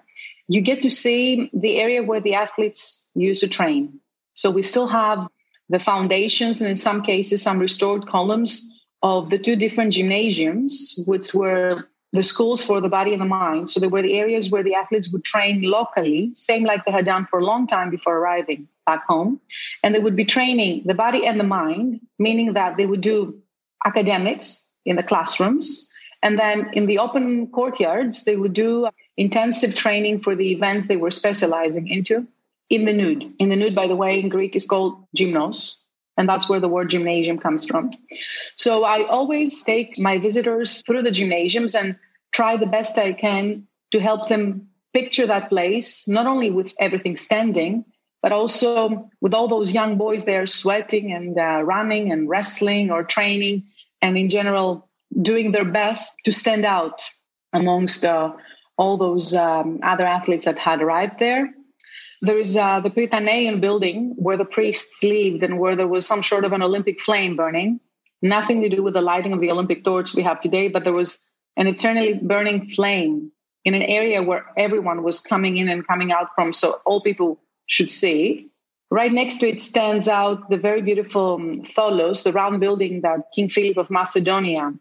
you 0.49 0.61
get 0.61 0.83
to 0.83 0.91
see 0.91 1.51
the 1.53 1.79
area 1.79 2.03
where 2.03 2.21
the 2.21 2.35
athletes 2.35 3.09
used 3.15 3.41
to 3.41 3.49
train. 3.49 4.01
So 4.35 4.51
we 4.51 4.63
still 4.63 4.89
have 4.89 5.29
the 5.69 5.79
foundations 5.79 6.61
and 6.61 6.69
in 6.69 6.77
some 6.77 7.03
cases 7.03 7.43
some 7.43 7.59
restored 7.59 8.07
columns 8.07 8.71
of 9.03 9.31
the 9.31 9.39
two 9.39 9.57
different 9.57 9.93
gymnasiums, 9.93 11.03
which 11.07 11.35
were 11.35 11.89
the 12.15 12.23
schools 12.23 12.63
for 12.63 12.81
the 12.81 12.89
body 12.89 13.13
and 13.13 13.21
the 13.21 13.27
mind. 13.27 13.69
So 13.69 13.81
they 13.81 13.89
were 13.89 14.03
the 14.03 14.15
areas 14.15 14.51
where 14.51 14.63
the 14.63 14.75
athletes 14.75 15.13
would 15.13 15.25
train 15.25 15.63
locally, 15.63 16.31
same 16.35 16.65
like 16.65 16.85
they 16.85 16.93
had 16.93 17.05
done 17.05 17.27
for 17.29 17.41
a 17.41 17.45
long 17.45 17.67
time 17.67 17.91
before 17.91 18.17
arriving 18.17 18.69
back 18.87 19.05
home. 19.07 19.41
And 19.83 19.95
they 19.95 19.99
would 19.99 20.17
be 20.17 20.25
training 20.25 20.85
the 20.87 20.95
body 20.95 21.27
and 21.27 21.41
the 21.41 21.45
mind, 21.45 22.01
meaning 22.19 22.53
that 22.53 22.77
they 22.77 22.87
would 22.87 23.01
do 23.01 23.37
academics 23.85 24.67
in 24.85 24.97
the 24.97 25.03
classrooms. 25.03 25.91
And 26.23 26.39
then 26.39 26.71
in 26.73 26.87
the 26.87 26.99
open 26.99 27.49
courtyards, 27.49 28.25
they 28.25 28.37
would 28.37 28.55
do 28.55 28.89
intensive 29.17 29.75
training 29.75 30.21
for 30.21 30.35
the 30.35 30.53
events 30.53 30.87
they 30.87 30.97
were 30.97 31.11
specializing 31.11 31.89
into 31.89 32.27
in 32.71 32.85
the 32.85 32.93
nude. 32.93 33.33
In 33.39 33.49
the 33.49 33.57
nude, 33.57 33.75
by 33.75 33.87
the 33.87 33.97
way, 33.97 34.21
in 34.21 34.29
Greek 34.29 34.57
is 34.57 34.67
called 34.67 35.07
gymnos. 35.17 35.75
And 36.17 36.29
that's 36.29 36.49
where 36.49 36.61
the 36.61 36.69
word 36.69 36.91
gymnasium 36.91 37.39
comes 37.39 37.65
from. 37.65 37.91
So 38.57 38.85
I 38.85 39.05
always 39.07 39.63
take 39.65 39.99
my 39.99 40.19
visitors 40.19 40.83
through 40.83 41.03
the 41.03 41.11
gymnasiums 41.11 41.75
and 41.75 41.97
try 42.33 42.57
the 42.57 42.67
best 42.67 42.99
I 42.99 43.13
can 43.13 43.67
to 43.91 44.01
help 44.01 44.29
them 44.29 44.69
picture 44.93 45.27
that 45.27 45.49
place, 45.49 46.07
not 46.07 46.27
only 46.27 46.51
with 46.51 46.73
everything 46.79 47.17
standing, 47.17 47.85
but 48.23 48.33
also 48.33 49.11
with 49.21 49.35
all 49.35 49.49
those 49.49 49.75
young 49.75 49.99
boys 49.99 50.25
there 50.25 50.47
sweating 50.47 51.13
and 51.13 51.37
uh, 51.37 51.63
running 51.65 52.13
and 52.13 52.29
wrestling 52.29 52.91
or 52.91 53.03
training, 53.03 53.65
and 54.01 54.17
in 54.17 54.31
general, 54.31 54.89
doing 55.21 55.53
their 55.53 55.65
best 55.65 56.17
to 56.25 56.33
stand 56.33 56.65
out 56.65 57.03
amongst 57.53 58.05
uh, 58.05 58.33
all 58.79 58.97
those 58.97 59.35
um, 59.35 59.79
other 59.83 60.07
athletes 60.07 60.45
that 60.45 60.59
had 60.59 60.81
arrived 60.81 61.19
there. 61.19 61.53
There 62.25 62.39
is 62.39 62.57
uh, 62.57 62.81
the 62.81 62.89
Prytaneum 62.89 63.61
building 63.61 64.15
where 64.17 64.39
the 64.39 64.47
priests 64.47 65.03
lived 65.03 65.43
and 65.43 65.59
where 65.59 65.77
there 65.77 65.87
was 65.87 66.07
some 66.07 66.23
sort 66.23 66.47
of 66.47 66.55
an 66.55 66.63
Olympic 66.63 66.99
flame 66.99 67.37
burning. 67.37 67.81
Nothing 68.23 68.63
to 68.63 68.71
do 68.71 68.83
with 68.83 68.95
the 68.95 69.03
lighting 69.03 69.35
of 69.35 69.41
the 69.41 69.51
Olympic 69.51 69.85
torch 69.85 70.15
we 70.15 70.23
have 70.23 70.41
today, 70.41 70.69
but 70.69 70.85
there 70.85 70.95
was 70.95 71.29
an 71.59 71.67
eternally 71.67 72.15
burning 72.15 72.71
flame 72.71 73.31
in 73.67 73.75
an 73.75 73.83
area 73.83 74.23
where 74.23 74.47
everyone 74.57 75.03
was 75.03 75.21
coming 75.21 75.59
in 75.59 75.69
and 75.69 75.87
coming 75.87 76.13
out 76.13 76.29
from. 76.35 76.55
So 76.55 76.81
all 76.87 77.03
people 77.03 77.39
should 77.67 77.91
see. 77.91 78.49
Right 78.91 79.13
next 79.13 79.39
to 79.39 79.49
it 79.49 79.61
stands 79.61 80.09
out 80.09 80.49
the 80.49 80.57
very 80.57 80.81
beautiful 80.81 81.35
um, 81.35 81.65
Tholos, 81.65 82.23
the 82.23 82.33
round 82.33 82.59
building 82.59 83.03
that 83.03 83.21
King 83.35 83.51
Philip 83.51 83.77
of 83.77 83.91
Macedonia, 83.91 84.73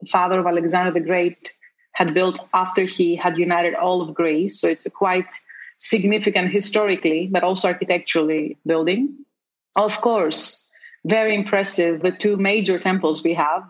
the 0.00 0.06
father 0.06 0.38
of 0.38 0.46
Alexander 0.46 0.92
the 0.92 1.00
Great, 1.00 1.50
had 1.94 2.14
built 2.14 2.38
after 2.54 2.82
he 2.82 3.16
had 3.16 3.38
united 3.38 3.74
all 3.74 4.02
of 4.02 4.14
Greece. 4.14 4.60
So 4.60 4.68
it's 4.68 4.86
a 4.86 4.90
quite 4.90 5.34
significant 5.82 6.52
historically, 6.52 7.28
but 7.30 7.42
also 7.42 7.66
architecturally 7.66 8.56
building. 8.64 9.16
Of 9.74 10.00
course, 10.00 10.64
very 11.04 11.34
impressive, 11.34 12.02
the 12.02 12.12
two 12.12 12.36
major 12.36 12.78
temples 12.78 13.24
we 13.24 13.34
have. 13.34 13.64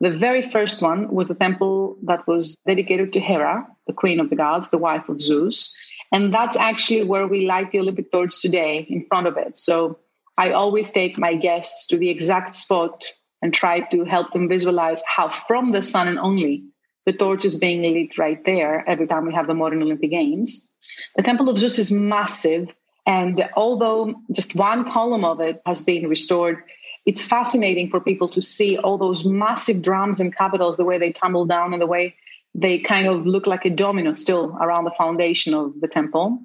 The 0.00 0.10
very 0.10 0.40
first 0.40 0.80
one 0.80 1.12
was 1.12 1.28
the 1.28 1.34
temple 1.34 1.98
that 2.04 2.26
was 2.26 2.56
dedicated 2.66 3.12
to 3.12 3.20
Hera, 3.20 3.66
the 3.86 3.92
queen 3.92 4.18
of 4.18 4.30
the 4.30 4.36
gods, 4.36 4.70
the 4.70 4.78
wife 4.78 5.08
of 5.10 5.20
Zeus. 5.20 5.74
And 6.10 6.32
that's 6.32 6.56
actually 6.56 7.04
where 7.04 7.26
we 7.26 7.46
light 7.46 7.70
the 7.70 7.80
Olympic 7.80 8.10
torch 8.10 8.40
today 8.40 8.86
in 8.88 9.04
front 9.06 9.26
of 9.26 9.36
it. 9.36 9.54
So 9.54 9.98
I 10.38 10.52
always 10.52 10.90
take 10.90 11.18
my 11.18 11.34
guests 11.34 11.86
to 11.88 11.98
the 11.98 12.08
exact 12.08 12.54
spot 12.54 13.04
and 13.42 13.52
try 13.52 13.80
to 13.90 14.04
help 14.04 14.32
them 14.32 14.48
visualize 14.48 15.02
how 15.04 15.28
from 15.28 15.70
the 15.70 15.82
sun 15.82 16.08
and 16.08 16.18
only 16.18 16.64
the 17.04 17.12
torch 17.12 17.44
is 17.44 17.58
being 17.58 17.82
lit 17.82 18.16
right 18.16 18.42
there 18.46 18.88
every 18.88 19.06
time 19.06 19.26
we 19.26 19.34
have 19.34 19.46
the 19.46 19.54
modern 19.54 19.82
Olympic 19.82 20.10
Games. 20.10 20.70
The 21.16 21.22
Temple 21.22 21.48
of 21.48 21.58
Zeus 21.58 21.78
is 21.78 21.90
massive. 21.90 22.72
And 23.06 23.48
although 23.56 24.14
just 24.34 24.54
one 24.54 24.90
column 24.90 25.24
of 25.24 25.40
it 25.40 25.62
has 25.66 25.82
been 25.82 26.08
restored, 26.08 26.62
it's 27.06 27.24
fascinating 27.24 27.88
for 27.88 28.00
people 28.00 28.28
to 28.28 28.42
see 28.42 28.76
all 28.76 28.98
those 28.98 29.24
massive 29.24 29.82
drums 29.82 30.20
and 30.20 30.34
capitals, 30.36 30.76
the 30.76 30.84
way 30.84 30.98
they 30.98 31.12
tumble 31.12 31.46
down 31.46 31.72
and 31.72 31.80
the 31.80 31.86
way 31.86 32.14
they 32.54 32.78
kind 32.78 33.06
of 33.06 33.26
look 33.26 33.46
like 33.46 33.64
a 33.64 33.70
domino 33.70 34.10
still 34.10 34.56
around 34.60 34.84
the 34.84 34.90
foundation 34.90 35.54
of 35.54 35.80
the 35.80 35.88
temple. 35.88 36.38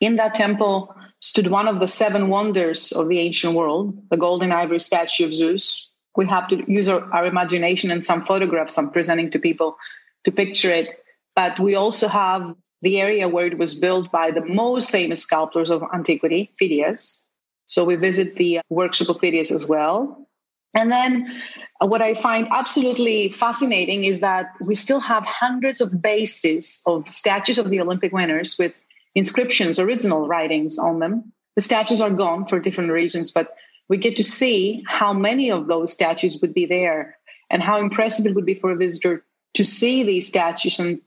In 0.00 0.16
that 0.16 0.34
temple 0.34 0.94
stood 1.20 1.48
one 1.48 1.68
of 1.68 1.80
the 1.80 1.86
seven 1.86 2.28
wonders 2.28 2.92
of 2.92 3.08
the 3.08 3.18
ancient 3.18 3.54
world, 3.54 3.98
the 4.10 4.16
golden 4.16 4.52
ivory 4.52 4.80
statue 4.80 5.26
of 5.26 5.34
Zeus. 5.34 5.90
We 6.16 6.26
have 6.26 6.48
to 6.48 6.64
use 6.70 6.88
our, 6.88 7.02
our 7.14 7.26
imagination 7.26 7.90
and 7.90 8.04
some 8.04 8.24
photographs 8.24 8.76
I'm 8.78 8.90
presenting 8.90 9.30
to 9.30 9.38
people 9.38 9.76
to 10.24 10.32
picture 10.32 10.70
it. 10.70 11.02
But 11.36 11.58
we 11.60 11.74
also 11.76 12.08
have 12.08 12.54
the 12.82 13.00
area 13.00 13.28
where 13.28 13.46
it 13.46 13.58
was 13.58 13.74
built 13.74 14.10
by 14.10 14.30
the 14.30 14.44
most 14.44 14.90
famous 14.90 15.22
sculptors 15.22 15.70
of 15.70 15.82
antiquity, 15.94 16.52
Phidias. 16.60 17.28
So 17.66 17.84
we 17.84 17.96
visit 17.96 18.36
the 18.36 18.60
workshop 18.68 19.08
of 19.08 19.20
Phidias 19.20 19.50
as 19.50 19.66
well. 19.66 20.26
And 20.74 20.90
then 20.90 21.42
uh, 21.80 21.86
what 21.86 22.02
I 22.02 22.14
find 22.14 22.48
absolutely 22.50 23.30
fascinating 23.30 24.04
is 24.04 24.20
that 24.20 24.52
we 24.60 24.74
still 24.74 25.00
have 25.00 25.24
hundreds 25.24 25.80
of 25.80 26.00
bases 26.00 26.82
of 26.86 27.08
statues 27.08 27.58
of 27.58 27.70
the 27.70 27.80
Olympic 27.80 28.12
winners 28.12 28.56
with 28.58 28.84
inscriptions, 29.14 29.78
original 29.78 30.28
writings 30.28 30.78
on 30.78 31.00
them. 31.00 31.32
The 31.56 31.62
statues 31.62 32.00
are 32.00 32.10
gone 32.10 32.46
for 32.46 32.60
different 32.60 32.92
reasons, 32.92 33.30
but 33.30 33.54
we 33.88 33.98
get 33.98 34.16
to 34.16 34.24
see 34.24 34.84
how 34.86 35.12
many 35.12 35.50
of 35.50 35.66
those 35.66 35.92
statues 35.92 36.40
would 36.40 36.54
be 36.54 36.64
there 36.64 37.16
and 37.50 37.62
how 37.62 37.78
impressive 37.78 38.24
it 38.26 38.34
would 38.34 38.46
be 38.46 38.54
for 38.54 38.70
a 38.70 38.76
visitor 38.76 39.24
to 39.54 39.64
see 39.64 40.04
these 40.04 40.28
statues 40.28 40.78
and 40.78 41.00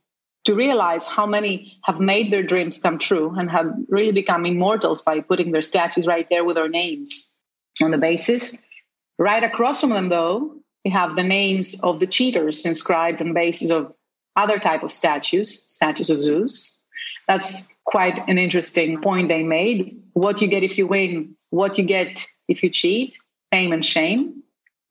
to 0.46 0.56
realize 0.56 1.08
how 1.08 1.26
many 1.26 1.78
have 1.86 2.00
made 2.00 2.32
their 2.32 2.44
dreams 2.44 2.78
come 2.78 2.98
true 2.98 3.34
and 3.38 3.50
have 3.50 3.74
really 3.90 4.12
become 4.12 4.46
immortals 4.46 5.02
by 5.02 5.22
putting 5.22 5.52
their 5.52 5.62
statues 5.62 6.06
right 6.06 6.28
there 6.30 6.44
with 6.44 6.56
their 6.56 6.70
names 6.70 7.32
on 7.82 7.92
the 7.92 7.98
basis. 7.98 8.62
Right 9.18 9.44
across 9.44 9.82
from 9.82 9.92
them, 9.92 10.10
though, 10.10 10.58
we 10.84 10.92
have 10.92 11.16
the 11.16 11.24
names 11.24 11.82
of 11.82 12.00
the 12.00 12.08
cheaters 12.08 12.66
inscribed 12.66 13.22
on 13.22 13.34
basis 13.34 13.72
of 13.72 13.94
other 14.36 14.60
type 14.60 14.84
of 14.84 14.92
statues, 14.92 15.64
statues 15.68 16.10
of 16.10 16.20
Zeus. 16.20 16.78
That's 17.28 17.74
quite 17.86 18.28
an 18.28 18.38
interesting 18.38 19.02
point 19.02 19.30
they 19.30 19.44
made. 19.44 20.02
What 20.14 20.42
you 20.42 20.48
get 20.48 20.64
if 20.64 20.78
you 20.78 20.88
win, 20.88 21.36
what 21.52 21.78
you 21.78 21.86
get 21.86 22.28
if 22.48 22.64
you 22.64 22.70
cheat, 22.70 23.16
fame 23.52 23.72
and 23.72 23.86
shame. 23.86 24.43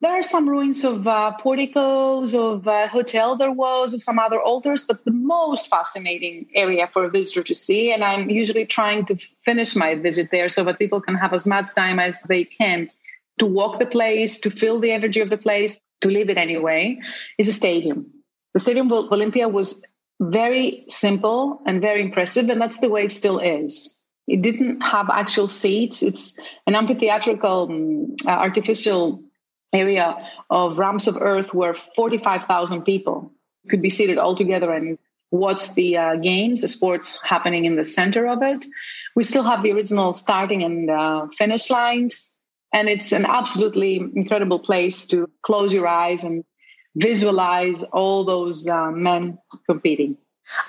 There 0.03 0.19
are 0.19 0.23
some 0.25 0.49
ruins 0.49 0.83
of 0.83 1.07
uh, 1.07 1.31
porticos, 1.39 2.35
of 2.35 2.67
uh, 2.67 2.89
hotel 2.89 3.37
there 3.37 3.53
was, 3.53 3.95
of 3.95 4.03
some 4.03 4.19
other 4.19 4.41
altars, 4.41 4.85
but 4.85 5.05
the 5.05 5.13
most 5.13 5.71
fascinating 5.71 6.47
area 6.57 6.89
for 6.89 7.05
a 7.05 7.09
visitor 7.09 7.45
to 7.45 7.55
see, 7.55 7.93
and 7.93 8.03
I'm 8.03 8.29
usually 8.29 8.67
trying 8.67 9.07
to 9.07 9.17
finish 9.45 9.77
my 9.77 9.95
visit 9.95 10.33
there 10.33 10.49
so 10.49 10.65
that 10.65 10.81
people 10.81 11.01
can 11.01 11.15
have 11.15 11.33
as 11.33 11.47
much 11.47 11.73
time 11.77 12.01
as 12.01 12.21
they 12.25 12.43
can 12.43 12.89
to 13.39 13.47
walk 13.47 13.79
the 13.79 13.87
place, 13.87 14.41
to 14.41 14.51
feel 14.51 14.81
the 14.81 14.91
energy 14.91 15.21
of 15.21 15.31
the 15.31 15.39
place, 15.39 15.81
to 16.01 16.11
live 16.11 16.29
it 16.29 16.37
anyway, 16.37 16.99
is 17.39 17.47
a 17.47 17.53
stadium. 17.53 18.05
The 18.55 18.59
Stadium 18.59 18.91
of 18.91 19.13
Olympia 19.13 19.49
was 19.49 19.87
very 20.21 20.85
simple 20.89 21.61
and 21.65 21.81
very 21.81 22.03
impressive, 22.03 22.51
and 22.51 22.61
that's 22.61 22.81
the 22.81 22.91
way 22.91 23.05
it 23.05 23.13
still 23.13 23.39
is. 23.39 23.97
It 24.27 24.43
didn't 24.43 24.81
have 24.81 25.09
actual 25.11 25.47
seats. 25.47 26.03
It's 26.03 26.41
an 26.67 26.75
amphitheatrical, 26.75 27.71
um, 27.71 28.17
artificial 28.27 29.23
area 29.73 30.17
of 30.51 30.79
ramps 30.79 31.07
of 31.07 31.17
earth 31.21 31.55
where 31.55 31.75
45,000 31.75 32.83
people 32.83 33.33
could 33.69 33.83
be 33.83 33.91
seated 33.91 34.19
all 34.19 34.37
together 34.37 34.73
and 34.73 34.99
watch 35.31 35.75
the 35.75 35.97
uh, 35.97 36.17
games, 36.17 36.61
the 36.61 36.69
sports 36.69 37.19
happening 37.23 37.65
in 37.65 37.77
the 37.77 37.85
center 37.85 38.27
of 38.29 38.43
it. 38.43 38.67
We 39.17 39.23
still 39.23 39.43
have 39.45 39.63
the 39.63 39.73
original 39.73 40.13
starting 40.13 40.63
and 40.63 40.91
uh, 40.91 41.27
finish 41.29 41.71
lines. 41.71 42.39
And 42.75 42.89
it's 42.89 43.13
an 43.13 43.27
absolutely 43.27 43.97
incredible 44.15 44.59
place 44.59 45.07
to 45.09 45.29
close 45.43 45.73
your 45.73 45.87
eyes 45.87 46.25
and 46.25 46.45
visualize 46.97 47.83
all 47.85 48.25
those 48.25 48.69
uh, 48.69 48.91
men 48.91 49.39
competing. 49.67 50.17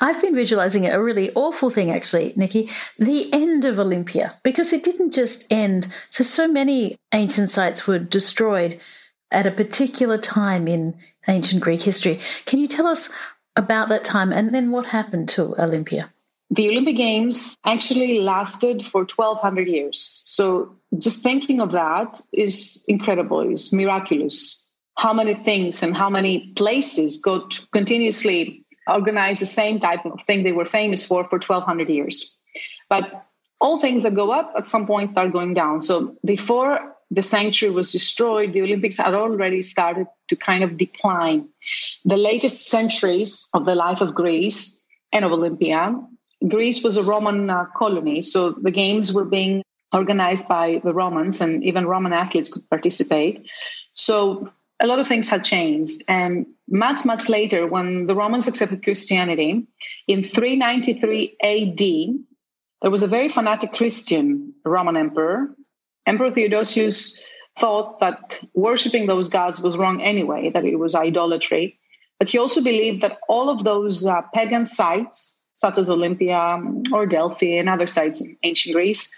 I've 0.01 0.21
been 0.21 0.35
visualizing 0.35 0.87
a 0.87 1.01
really 1.01 1.31
awful 1.33 1.69
thing, 1.69 1.91
actually, 1.91 2.33
Nikki, 2.35 2.69
the 2.97 3.31
end 3.33 3.65
of 3.65 3.79
Olympia, 3.79 4.31
because 4.43 4.71
it 4.71 4.83
didn't 4.83 5.13
just 5.13 5.51
end. 5.51 5.87
So, 6.09 6.23
so 6.23 6.47
many 6.47 6.97
ancient 7.13 7.49
sites 7.49 7.87
were 7.87 7.99
destroyed 7.99 8.79
at 9.31 9.47
a 9.47 9.51
particular 9.51 10.17
time 10.17 10.67
in 10.67 10.95
ancient 11.27 11.61
Greek 11.61 11.81
history. 11.81 12.19
Can 12.45 12.59
you 12.59 12.67
tell 12.67 12.87
us 12.87 13.09
about 13.55 13.89
that 13.89 14.03
time 14.03 14.31
and 14.31 14.53
then 14.53 14.71
what 14.71 14.85
happened 14.87 15.29
to 15.29 15.55
Olympia? 15.59 16.11
The 16.49 16.69
Olympic 16.69 16.97
Games 16.97 17.55
actually 17.65 18.19
lasted 18.19 18.85
for 18.85 19.01
1200 19.01 19.67
years. 19.67 19.99
So, 20.25 20.75
just 20.99 21.23
thinking 21.23 21.59
of 21.59 21.71
that 21.71 22.21
is 22.31 22.85
incredible, 22.87 23.39
is 23.39 23.73
miraculous. 23.73 24.59
How 24.99 25.13
many 25.13 25.33
things 25.33 25.81
and 25.81 25.97
how 25.97 26.09
many 26.09 26.51
places 26.55 27.17
got 27.17 27.59
continuously 27.71 28.62
organize 28.87 29.39
the 29.39 29.45
same 29.45 29.79
type 29.79 30.05
of 30.05 30.21
thing 30.23 30.43
they 30.43 30.51
were 30.51 30.65
famous 30.65 31.05
for 31.05 31.23
for 31.23 31.39
1200 31.39 31.89
years. 31.89 32.35
But 32.89 33.25
all 33.61 33.79
things 33.79 34.03
that 34.03 34.13
go 34.13 34.31
up 34.31 34.53
at 34.57 34.67
some 34.67 34.85
point 34.85 35.11
start 35.11 35.31
going 35.31 35.53
down. 35.53 35.81
So 35.81 36.15
before 36.25 36.79
the 37.09 37.23
sanctuary 37.23 37.73
was 37.73 37.91
destroyed, 37.91 38.53
the 38.53 38.61
Olympics 38.61 38.97
had 38.97 39.13
already 39.13 39.61
started 39.61 40.07
to 40.27 40.35
kind 40.35 40.63
of 40.63 40.77
decline. 40.77 41.47
The 42.03 42.17
latest 42.17 42.67
centuries 42.67 43.47
of 43.53 43.65
the 43.65 43.75
life 43.75 44.01
of 44.01 44.15
Greece 44.15 44.83
and 45.11 45.23
of 45.23 45.31
Olympia, 45.31 45.95
Greece 46.47 46.83
was 46.83 46.97
a 46.97 47.03
Roman 47.03 47.49
uh, 47.49 47.65
colony. 47.77 48.21
So 48.21 48.51
the 48.51 48.71
games 48.71 49.13
were 49.13 49.25
being 49.25 49.63
organized 49.93 50.47
by 50.47 50.81
the 50.83 50.93
Romans, 50.93 51.39
and 51.39 51.63
even 51.63 51.85
Roman 51.85 52.13
athletes 52.13 52.51
could 52.51 52.67
participate. 52.69 53.45
So 53.93 54.49
a 54.81 54.87
lot 54.87 54.99
of 54.99 55.07
things 55.07 55.29
had 55.29 55.43
changed. 55.43 56.01
And 56.07 56.45
much, 56.67 57.05
much 57.05 57.29
later, 57.29 57.67
when 57.67 58.07
the 58.07 58.15
Romans 58.15 58.47
accepted 58.47 58.83
Christianity, 58.83 59.65
in 60.07 60.23
393 60.23 61.37
AD, 61.41 61.79
there 62.81 62.91
was 62.91 63.01
a 63.01 63.07
very 63.07 63.29
fanatic 63.29 63.73
Christian 63.73 64.53
Roman 64.65 64.97
emperor. 64.97 65.55
Emperor 66.05 66.31
Theodosius 66.31 67.19
thought 67.57 67.99
that 67.99 68.41
worshiping 68.55 69.07
those 69.07 69.29
gods 69.29 69.61
was 69.61 69.77
wrong 69.77 70.01
anyway, 70.01 70.49
that 70.49 70.65
it 70.65 70.77
was 70.77 70.95
idolatry. 70.95 71.79
But 72.19 72.29
he 72.29 72.37
also 72.37 72.63
believed 72.63 73.01
that 73.01 73.19
all 73.29 73.49
of 73.49 73.63
those 73.63 74.05
uh, 74.05 74.21
pagan 74.33 74.65
sites, 74.65 75.45
such 75.55 75.77
as 75.77 75.89
Olympia 75.89 76.61
or 76.91 77.05
Delphi 77.05 77.57
and 77.57 77.69
other 77.69 77.87
sites 77.87 78.21
in 78.21 78.35
ancient 78.43 78.75
Greece, 78.75 79.13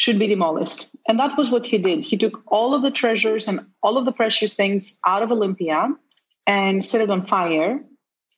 should 0.00 0.18
be 0.18 0.26
demolished. 0.26 0.88
And 1.08 1.20
that 1.20 1.36
was 1.36 1.50
what 1.50 1.66
he 1.66 1.76
did. 1.76 2.02
He 2.02 2.16
took 2.16 2.42
all 2.46 2.74
of 2.74 2.80
the 2.80 2.90
treasures 2.90 3.46
and 3.46 3.60
all 3.82 3.98
of 3.98 4.06
the 4.06 4.12
precious 4.12 4.54
things 4.54 4.98
out 5.06 5.22
of 5.22 5.30
Olympia 5.30 5.90
and 6.46 6.82
set 6.82 7.02
it 7.02 7.10
on 7.10 7.26
fire, 7.26 7.78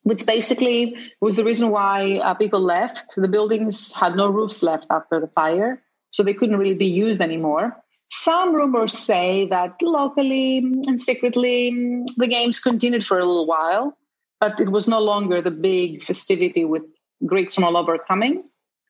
which 0.02 0.26
basically 0.26 0.96
was 1.20 1.36
the 1.36 1.44
reason 1.44 1.70
why 1.70 2.16
uh, 2.16 2.34
people 2.34 2.58
left. 2.58 3.14
The 3.16 3.28
buildings 3.28 3.94
had 3.94 4.16
no 4.16 4.28
roofs 4.28 4.64
left 4.64 4.88
after 4.90 5.20
the 5.20 5.28
fire, 5.28 5.80
so 6.10 6.24
they 6.24 6.34
couldn't 6.34 6.58
really 6.58 6.74
be 6.74 6.92
used 7.04 7.20
anymore. 7.20 7.76
Some 8.10 8.56
rumors 8.56 8.98
say 8.98 9.46
that 9.46 9.76
locally 9.80 10.58
and 10.58 11.00
secretly 11.00 11.70
the 12.16 12.26
games 12.26 12.58
continued 12.58 13.06
for 13.06 13.20
a 13.20 13.24
little 13.24 13.46
while, 13.46 13.96
but 14.40 14.58
it 14.58 14.72
was 14.72 14.88
no 14.88 14.98
longer 14.98 15.40
the 15.40 15.52
big 15.52 16.02
festivity 16.02 16.64
with 16.64 16.82
Greeks 17.24 17.54
from 17.54 17.62
all 17.62 17.76
over 17.76 17.98
coming. 17.98 18.42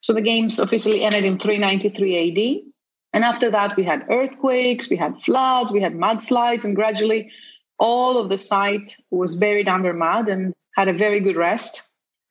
So 0.03 0.13
the 0.13 0.21
games 0.21 0.59
officially 0.59 1.03
ended 1.03 1.25
in 1.25 1.39
393 1.39 2.31
AD. 2.31 2.73
And 3.15 3.25
after 3.25 3.51
that, 3.51 3.77
we 3.77 3.85
had 3.85 4.05
earthquakes, 4.11 4.91
we 4.91 4.97
had 4.97 5.21
floods, 5.23 5.73
we 5.73 5.81
had 5.81 5.95
mudslides, 5.95 6.65
and 6.65 6.75
gradually 6.75 7.31
all 7.79 8.19
of 8.19 8.29
the 8.29 8.39
site 8.39 8.97
was 9.11 9.39
buried 9.39 9.69
under 9.69 9.93
mud 9.93 10.29
and 10.29 10.55
had 10.77 10.89
a 10.89 10.93
very 10.93 11.21
good 11.21 11.37
rest 11.37 11.83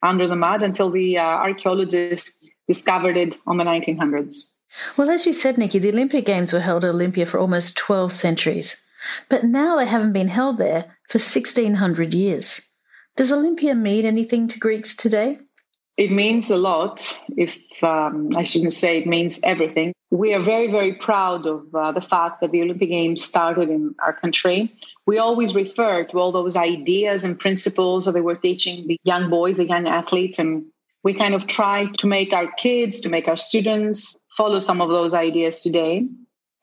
under 0.04 0.28
the 0.28 0.36
mud 0.36 0.64
until 0.64 0.90
the 0.90 1.18
uh, 1.18 1.24
archaeologists 1.24 2.50
discovered 2.68 3.18
it 3.18 3.38
on 3.46 3.58
the 3.58 3.64
1900s. 3.64 4.52
Well, 4.98 5.10
as 5.10 5.26
you 5.26 5.34
said, 5.34 5.58
Nikki, 5.58 5.80
the 5.80 5.90
Olympic 5.90 6.26
Games 6.26 6.54
were 6.54 6.62
held 6.62 6.86
at 6.86 6.92
Olympia 6.96 7.26
for 7.26 7.40
almost 7.40 7.78
12 7.78 8.12
centuries, 8.12 8.78
but 9.30 9.44
now 9.44 9.78
they 9.78 9.86
haven't 9.86 10.14
been 10.14 10.30
held 10.30 10.58
there 10.58 10.84
for 11.10 11.20
1600 11.20 12.14
years. 12.14 12.62
Does 13.18 13.32
Olympia 13.32 13.76
mean 13.76 14.06
anything 14.06 14.48
to 14.48 14.60
Greeks 14.60 14.96
today? 14.96 15.40
It 16.02 16.10
means 16.10 16.50
a 16.50 16.58
lot, 16.58 17.16
if 17.38 17.60
um, 17.84 18.32
I 18.36 18.44
shouldn't 18.44 18.74
say 18.74 18.98
it 18.98 19.06
means 19.06 19.40
everything. 19.44 19.94
We 20.10 20.34
are 20.34 20.42
very, 20.42 20.72
very 20.72 20.96
proud 20.96 21.46
of 21.46 21.76
uh, 21.76 21.92
the 21.92 22.02
fact 22.02 22.42
that 22.42 22.50
the 22.50 22.64
Olympic 22.64 22.90
Games 22.90 23.24
started 23.24 23.70
in 23.70 23.94
our 24.04 24.12
country. 24.12 24.74
We 25.06 25.20
always 25.20 25.54
refer 25.54 26.06
to 26.06 26.18
all 26.18 26.32
those 26.32 26.56
ideas 26.56 27.24
and 27.24 27.40
principles 27.40 28.06
that 28.06 28.14
they 28.14 28.22
were 28.22 28.36
teaching 28.36 28.88
the 28.88 28.98
young 29.04 29.30
boys, 29.30 29.58
the 29.58 29.68
young 29.68 29.88
athletes, 29.88 30.40
and 30.40 30.66
we 31.04 31.14
kind 31.14 31.36
of 31.36 31.46
try 31.46 31.86
to 32.00 32.08
make 32.08 32.34
our 32.34 32.52
kids, 32.54 33.00
to 33.02 33.10
make 33.10 33.28
our 33.28 33.38
students 33.38 34.16
follow 34.36 34.60
some 34.60 34.82
of 34.82 34.90
those 34.90 35.14
ideas 35.14 35.62
today. 35.62 36.08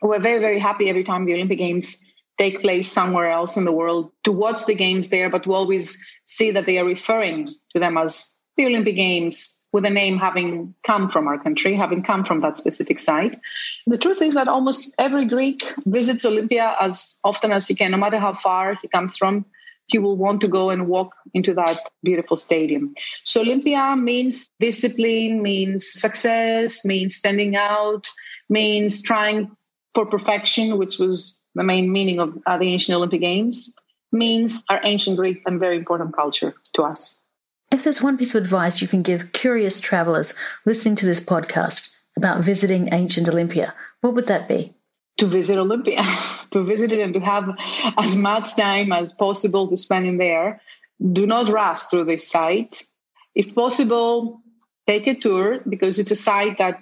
We're 0.03 0.19
very, 0.19 0.41
very 0.41 0.59
happy 0.59 0.89
every 0.91 1.05
time 1.05 1.27
the 1.27 1.35
Olympic 1.35 1.59
Games 1.59 2.11
take 2.39 2.61
place 2.61 2.91
somewhere 2.91 3.31
else 3.31 3.57
in 3.57 3.65
the 3.65 3.79
world 3.81 4.11
to 4.25 4.33
watch 4.33 4.67
the 4.67 4.75
games 4.75 5.11
there, 5.11 5.31
but 5.31 5.45
to 5.45 5.53
always 5.53 6.05
see 6.25 6.51
that 6.51 6.67
they 6.67 6.81
are 6.81 6.85
referring 6.85 7.47
to 7.47 7.79
them 7.79 7.97
as 7.97 8.38
the 8.59 8.67
Olympic 8.67 8.97
Games 8.97 9.55
with 9.73 9.85
a 9.85 9.91
name 9.91 10.19
having 10.19 10.75
come 10.87 11.09
from 11.09 11.27
our 11.29 11.39
country, 11.39 11.75
having 11.75 12.03
come 12.03 12.25
from 12.25 12.41
that 12.41 12.57
specific 12.57 12.99
site. 12.99 13.39
The 13.87 13.99
truth 13.99 14.21
is 14.21 14.35
that 14.35 14.49
almost 14.49 14.93
every 14.99 15.25
Greek 15.25 15.63
visits 15.87 16.25
Olympia 16.25 16.77
as 16.81 17.19
often 17.25 17.53
as 17.53 17.67
he 17.67 17.75
can, 17.75 17.93
no 17.93 17.97
matter 17.97 18.19
how 18.19 18.35
far 18.35 18.75
he 18.75 18.89
comes 18.89 19.17
from. 19.17 19.47
He 19.87 19.99
will 19.99 20.19
want 20.19 20.43
to 20.43 20.49
go 20.49 20.69
and 20.69 20.87
walk 20.87 21.15
into 21.33 21.55
that 21.55 21.79
beautiful 22.03 22.37
stadium. 22.37 22.95
So, 23.25 23.41
Olympia 23.41 23.97
means 23.97 24.51
discipline, 24.61 25.41
means 25.41 25.91
success, 25.91 26.85
means 26.85 27.17
standing 27.17 27.57
out, 27.57 28.07
means 28.51 29.01
trying 29.01 29.51
for 29.95 30.05
perfection, 30.05 30.77
which 30.77 30.99
was 30.99 31.43
the 31.55 31.65
main 31.65 31.91
meaning 31.91 32.21
of 32.21 32.37
uh, 32.45 32.59
the 32.59 32.71
ancient 32.71 32.97
Olympic 32.97 33.23
Games, 33.23 33.75
means 34.13 34.63
our 34.69 34.81
ancient 34.85 35.17
Greek 35.17 35.43
and 35.47 35.59
very 35.59 35.77
important 35.77 36.15
culture 36.15 36.55
to 36.75 36.83
us. 36.83 37.18
If 37.71 37.85
there's 37.85 38.03
one 38.03 38.17
piece 38.17 38.35
of 38.35 38.43
advice 38.43 38.81
you 38.81 38.89
can 38.89 39.03
give 39.03 39.33
curious 39.33 39.79
travelers 39.79 40.35
listening 40.65 40.97
to 40.97 41.07
this 41.07 41.23
podcast 41.23 41.95
about 42.17 42.41
visiting 42.41 42.89
ancient 42.93 43.29
Olympia, 43.29 43.75
what 44.01 44.15
would 44.15 44.27
that 44.27 44.49
be? 44.49 44.73
To 45.19 45.27
visit 45.27 45.59
Olympia, 45.59 46.03
to 46.53 46.65
visit 46.65 46.93
it 46.93 47.01
and 47.01 47.13
to 47.13 47.21
have 47.21 47.51
as 47.99 48.17
much 48.17 48.57
time 48.57 48.91
as 48.91 49.13
possible 49.13 49.69
to 49.69 49.77
spend 49.77 50.07
in 50.07 50.17
there. 50.17 50.63
Do 51.13 51.27
not 51.27 51.51
rush 51.51 51.83
through 51.83 52.05
this 52.05 52.27
site. 52.27 52.85
If 53.35 53.55
possible, 53.55 54.41
take 54.87 55.07
a 55.07 55.15
tour 55.15 55.61
because 55.69 55.99
it's 55.99 56.11
a 56.11 56.17
site 56.17 56.57
that 56.59 56.81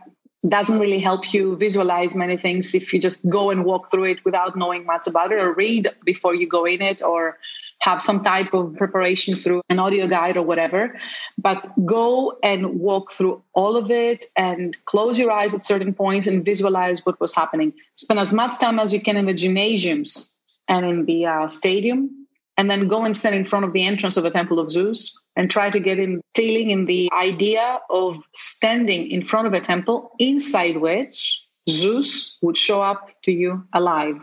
doesn't 0.49 0.79
really 0.79 1.01
help 1.01 1.35
you 1.35 1.57
visualize 1.57 2.15
many 2.15 2.37
things 2.37 2.75
if 2.75 2.93
you 2.93 3.01
just 3.01 3.27
go 3.29 3.51
and 3.51 3.65
walk 3.65 3.91
through 3.91 4.05
it 4.05 4.25
without 4.25 4.57
knowing 4.57 4.87
much 4.87 5.09
about 5.09 5.33
it 5.33 5.41
or 5.41 5.53
read 5.53 5.91
before 6.05 6.35
you 6.35 6.49
go 6.49 6.65
in 6.65 6.81
it 6.81 7.03
or 7.03 7.39
have 7.81 8.01
some 8.01 8.23
type 8.25 8.53
of 8.53 8.75
preparation 8.77 9.35
through 9.35 9.63
an 9.71 9.79
audio 9.79 10.07
guide 10.09 10.37
or 10.37 10.43
whatever 10.43 10.99
but 11.39 11.71
go 11.85 12.37
and 12.43 12.81
walk 12.81 13.13
through 13.13 13.43
all 13.53 13.77
of 13.77 13.91
it 13.91 14.27
and 14.37 14.77
close 14.87 15.19
your 15.19 15.31
eyes 15.31 15.55
at 15.55 15.63
certain 15.63 15.93
points 15.93 16.27
and 16.27 16.45
visualize 16.45 17.05
what 17.05 17.21
was 17.21 17.35
happening. 17.35 17.73
Spend 17.95 18.19
as 18.19 18.33
much 18.33 18.59
time 18.59 18.79
as 18.79 18.93
you 18.93 19.01
can 19.01 19.17
in 19.17 19.27
the 19.27 19.35
gymnasiums 19.35 20.35
and 20.69 20.85
in 20.85 21.05
the 21.05 21.27
uh, 21.27 21.47
stadium 21.47 22.11
and 22.57 22.71
then 22.71 22.89
go 22.89 23.05
and 23.05 23.17
stand 23.17 23.35
in 23.35 23.45
front 23.45 23.65
of 23.65 23.73
the 23.73 23.85
entrance 23.85 24.17
of 24.17 24.25
the 24.25 24.31
temple 24.31 24.59
of 24.59 24.71
zeus 24.71 25.17
and 25.37 25.51
try 25.51 25.69
to 25.71 25.79
get 25.79 25.99
in 25.99 26.23
feeling 26.35 26.71
in 26.71 26.87
the 26.87 27.11
idea 27.13 27.79
of 27.91 28.17
standing 28.35 29.11
in 29.11 29.27
front 29.27 29.47
of 29.47 29.53
a 29.53 29.61
temple 29.61 30.11
inside 30.19 30.79
which 30.79 31.47
Zeus 31.69 32.39
would 32.43 32.57
show 32.57 32.83
up 32.83 33.11
to 33.25 33.33
you 33.33 33.65
alive, 33.73 34.17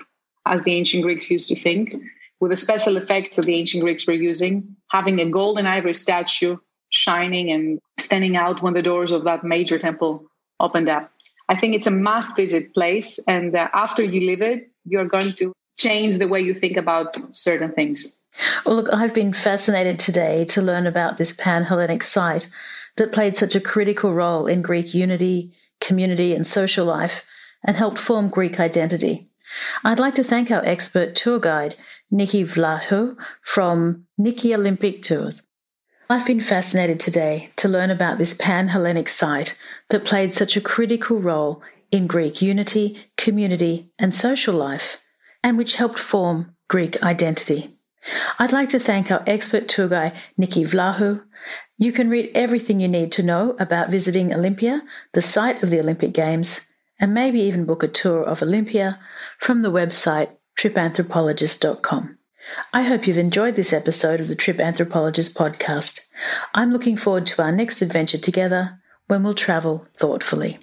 as 0.46 0.64
the 0.64 0.74
ancient 0.74 1.04
Greeks 1.04 1.30
used 1.30 1.50
to 1.50 1.56
think, 1.56 1.96
with 2.44 2.52
the 2.52 2.58
special 2.58 2.98
effects 2.98 3.38
that 3.38 3.46
the 3.46 3.56
ancient 3.56 3.82
Greeks 3.82 4.06
were 4.06 4.14
using, 4.14 4.76
having 4.92 5.22
a 5.22 5.32
golden 5.32 5.66
ivory 5.66 5.94
statue 5.94 6.58
shining 6.90 7.50
and 7.50 7.80
standing 8.02 8.36
out 8.36 8.62
when 8.62 8.74
the 8.74 8.82
doors 8.82 9.14
of 9.14 9.24
that 9.24 9.46
major 9.46 9.80
temple 9.80 10.26
opened 10.60 10.90
up. 10.90 11.10
I 11.48 11.56
think 11.56 11.74
it's 11.74 11.88
a 11.88 11.92
must 11.92 12.36
visit 12.36 12.74
place. 12.74 13.18
And 13.30 13.56
uh, 13.56 13.70
after 13.74 14.04
you 14.04 14.20
leave 14.20 14.42
it, 14.42 14.70
you're 14.84 15.08
going 15.08 15.32
to 15.32 15.54
change 15.78 16.18
the 16.18 16.28
way 16.28 16.42
you 16.42 16.54
think 16.54 16.76
about 16.76 17.14
certain 17.34 17.72
things. 17.72 18.14
Well, 18.66 18.76
look, 18.76 18.90
I've 18.92 19.14
been 19.14 19.32
fascinated 19.32 19.98
today 19.98 20.44
to 20.50 20.62
learn 20.62 20.86
about 20.86 21.18
this 21.18 21.32
Pan 21.32 21.64
Hellenic 21.64 22.04
site 22.04 22.50
that 22.98 23.14
played 23.14 23.38
such 23.38 23.56
a 23.56 23.62
critical 23.62 24.14
role 24.14 24.48
in 24.48 24.62
Greek 24.62 24.94
unity, 24.94 25.54
community, 25.80 26.36
and 26.36 26.46
social 26.46 26.86
life 26.86 27.26
and 27.64 27.78
helped 27.78 28.00
form 28.00 28.28
Greek 28.28 28.60
identity. 28.60 29.30
I'd 29.84 30.00
like 30.00 30.16
to 30.16 30.24
thank 30.24 30.52
our 30.52 30.66
expert 30.66 31.16
tour 31.16 31.40
guide, 31.40 31.76
Nikki 32.14 32.44
Vlaho 32.44 33.18
from 33.42 34.06
Nikki 34.20 34.54
Olympic 34.54 35.02
Tours. 35.02 35.48
I've 36.12 36.28
been 36.28 36.42
fascinated 36.42 37.00
today 37.00 37.50
to 37.56 37.68
learn 37.68 37.90
about 37.90 38.20
this 38.20 38.36
Pan 38.36 38.68
Hellenic 38.68 39.10
site 39.10 39.60
that 39.90 40.06
played 40.06 40.32
such 40.32 40.56
a 40.56 40.62
critical 40.62 41.20
role 41.20 41.64
in 41.90 42.06
Greek 42.06 42.40
unity, 42.40 43.00
community, 43.18 43.90
and 43.98 44.14
social 44.14 44.54
life, 44.54 45.04
and 45.44 45.58
which 45.58 45.78
helped 45.78 45.98
form 45.98 46.56
Greek 46.68 47.02
identity. 47.02 47.72
I'd 48.38 48.54
like 48.54 48.70
to 48.70 48.80
thank 48.80 49.10
our 49.10 49.24
expert 49.26 49.68
tour 49.68 49.88
guide, 49.88 50.14
Nikki 50.38 50.66
Vlahu. 50.66 51.24
You 51.80 51.92
can 51.92 52.12
read 52.12 52.30
everything 52.36 52.80
you 52.80 52.88
need 52.88 53.12
to 53.14 53.24
know 53.24 53.56
about 53.58 53.90
visiting 53.90 54.32
Olympia, 54.32 54.84
the 55.14 55.24
site 55.24 55.64
of 55.64 55.72
the 55.72 55.80
Olympic 55.80 56.14
Games, 56.14 56.70
and 57.00 57.12
maybe 57.16 57.40
even 57.40 57.66
book 57.66 57.82
a 57.82 57.88
tour 57.88 58.24
of 58.24 58.44
Olympia 58.44 59.00
from 59.40 59.64
the 59.64 59.72
website 59.72 60.30
tripanthropologist.com. 60.58 62.18
I 62.74 62.84
hope 62.84 63.08
you've 63.08 63.18
enjoyed 63.18 63.56
this 63.56 63.74
episode 63.74 64.20
of 64.20 64.28
the 64.28 64.36
Trip 64.36 64.60
Anthropologist 64.60 65.36
podcast. 65.36 66.02
I'm 66.54 66.72
looking 66.72 66.98
forward 66.98 67.26
to 67.28 67.42
our 67.42 67.52
next 67.52 67.82
adventure 67.82 68.18
together 68.18 68.80
when 69.08 69.24
we'll 69.24 69.34
travel 69.34 69.88
thoughtfully. 69.96 70.58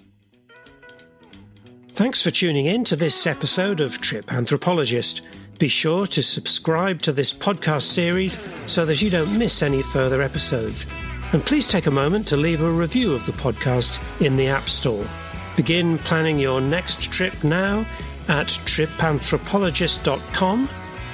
Thanks 1.89 2.23
for 2.23 2.31
tuning 2.31 2.67
in 2.67 2.83
to 2.85 2.95
this 2.95 3.27
episode 3.27 3.81
of 3.81 3.99
Trip 4.01 4.31
Anthropologist. 4.31 5.21
Be 5.59 5.67
sure 5.67 6.07
to 6.07 6.23
subscribe 6.23 7.01
to 7.03 7.13
this 7.13 7.33
podcast 7.33 7.83
series 7.83 8.39
so 8.65 8.85
that 8.85 9.01
you 9.01 9.09
don't 9.09 9.37
miss 9.37 9.61
any 9.61 9.83
further 9.83 10.21
episodes. 10.21 10.85
And 11.33 11.45
please 11.45 11.67
take 11.67 11.85
a 11.85 11.91
moment 11.91 12.27
to 12.27 12.37
leave 12.37 12.61
a 12.61 12.71
review 12.71 13.13
of 13.13 13.25
the 13.25 13.31
podcast 13.33 14.01
in 14.25 14.35
the 14.35 14.47
App 14.47 14.69
Store. 14.69 15.07
Begin 15.55 15.97
planning 15.99 16.39
your 16.39 16.61
next 16.61 17.01
trip 17.11 17.43
now 17.43 17.85
at 18.27 18.47
tripanthropologist.com. 18.47 20.69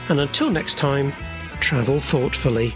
And 0.10 0.20
until 0.20 0.50
next 0.50 0.78
time, 0.78 1.14
travel 1.60 2.00
thoughtfully. 2.00 2.76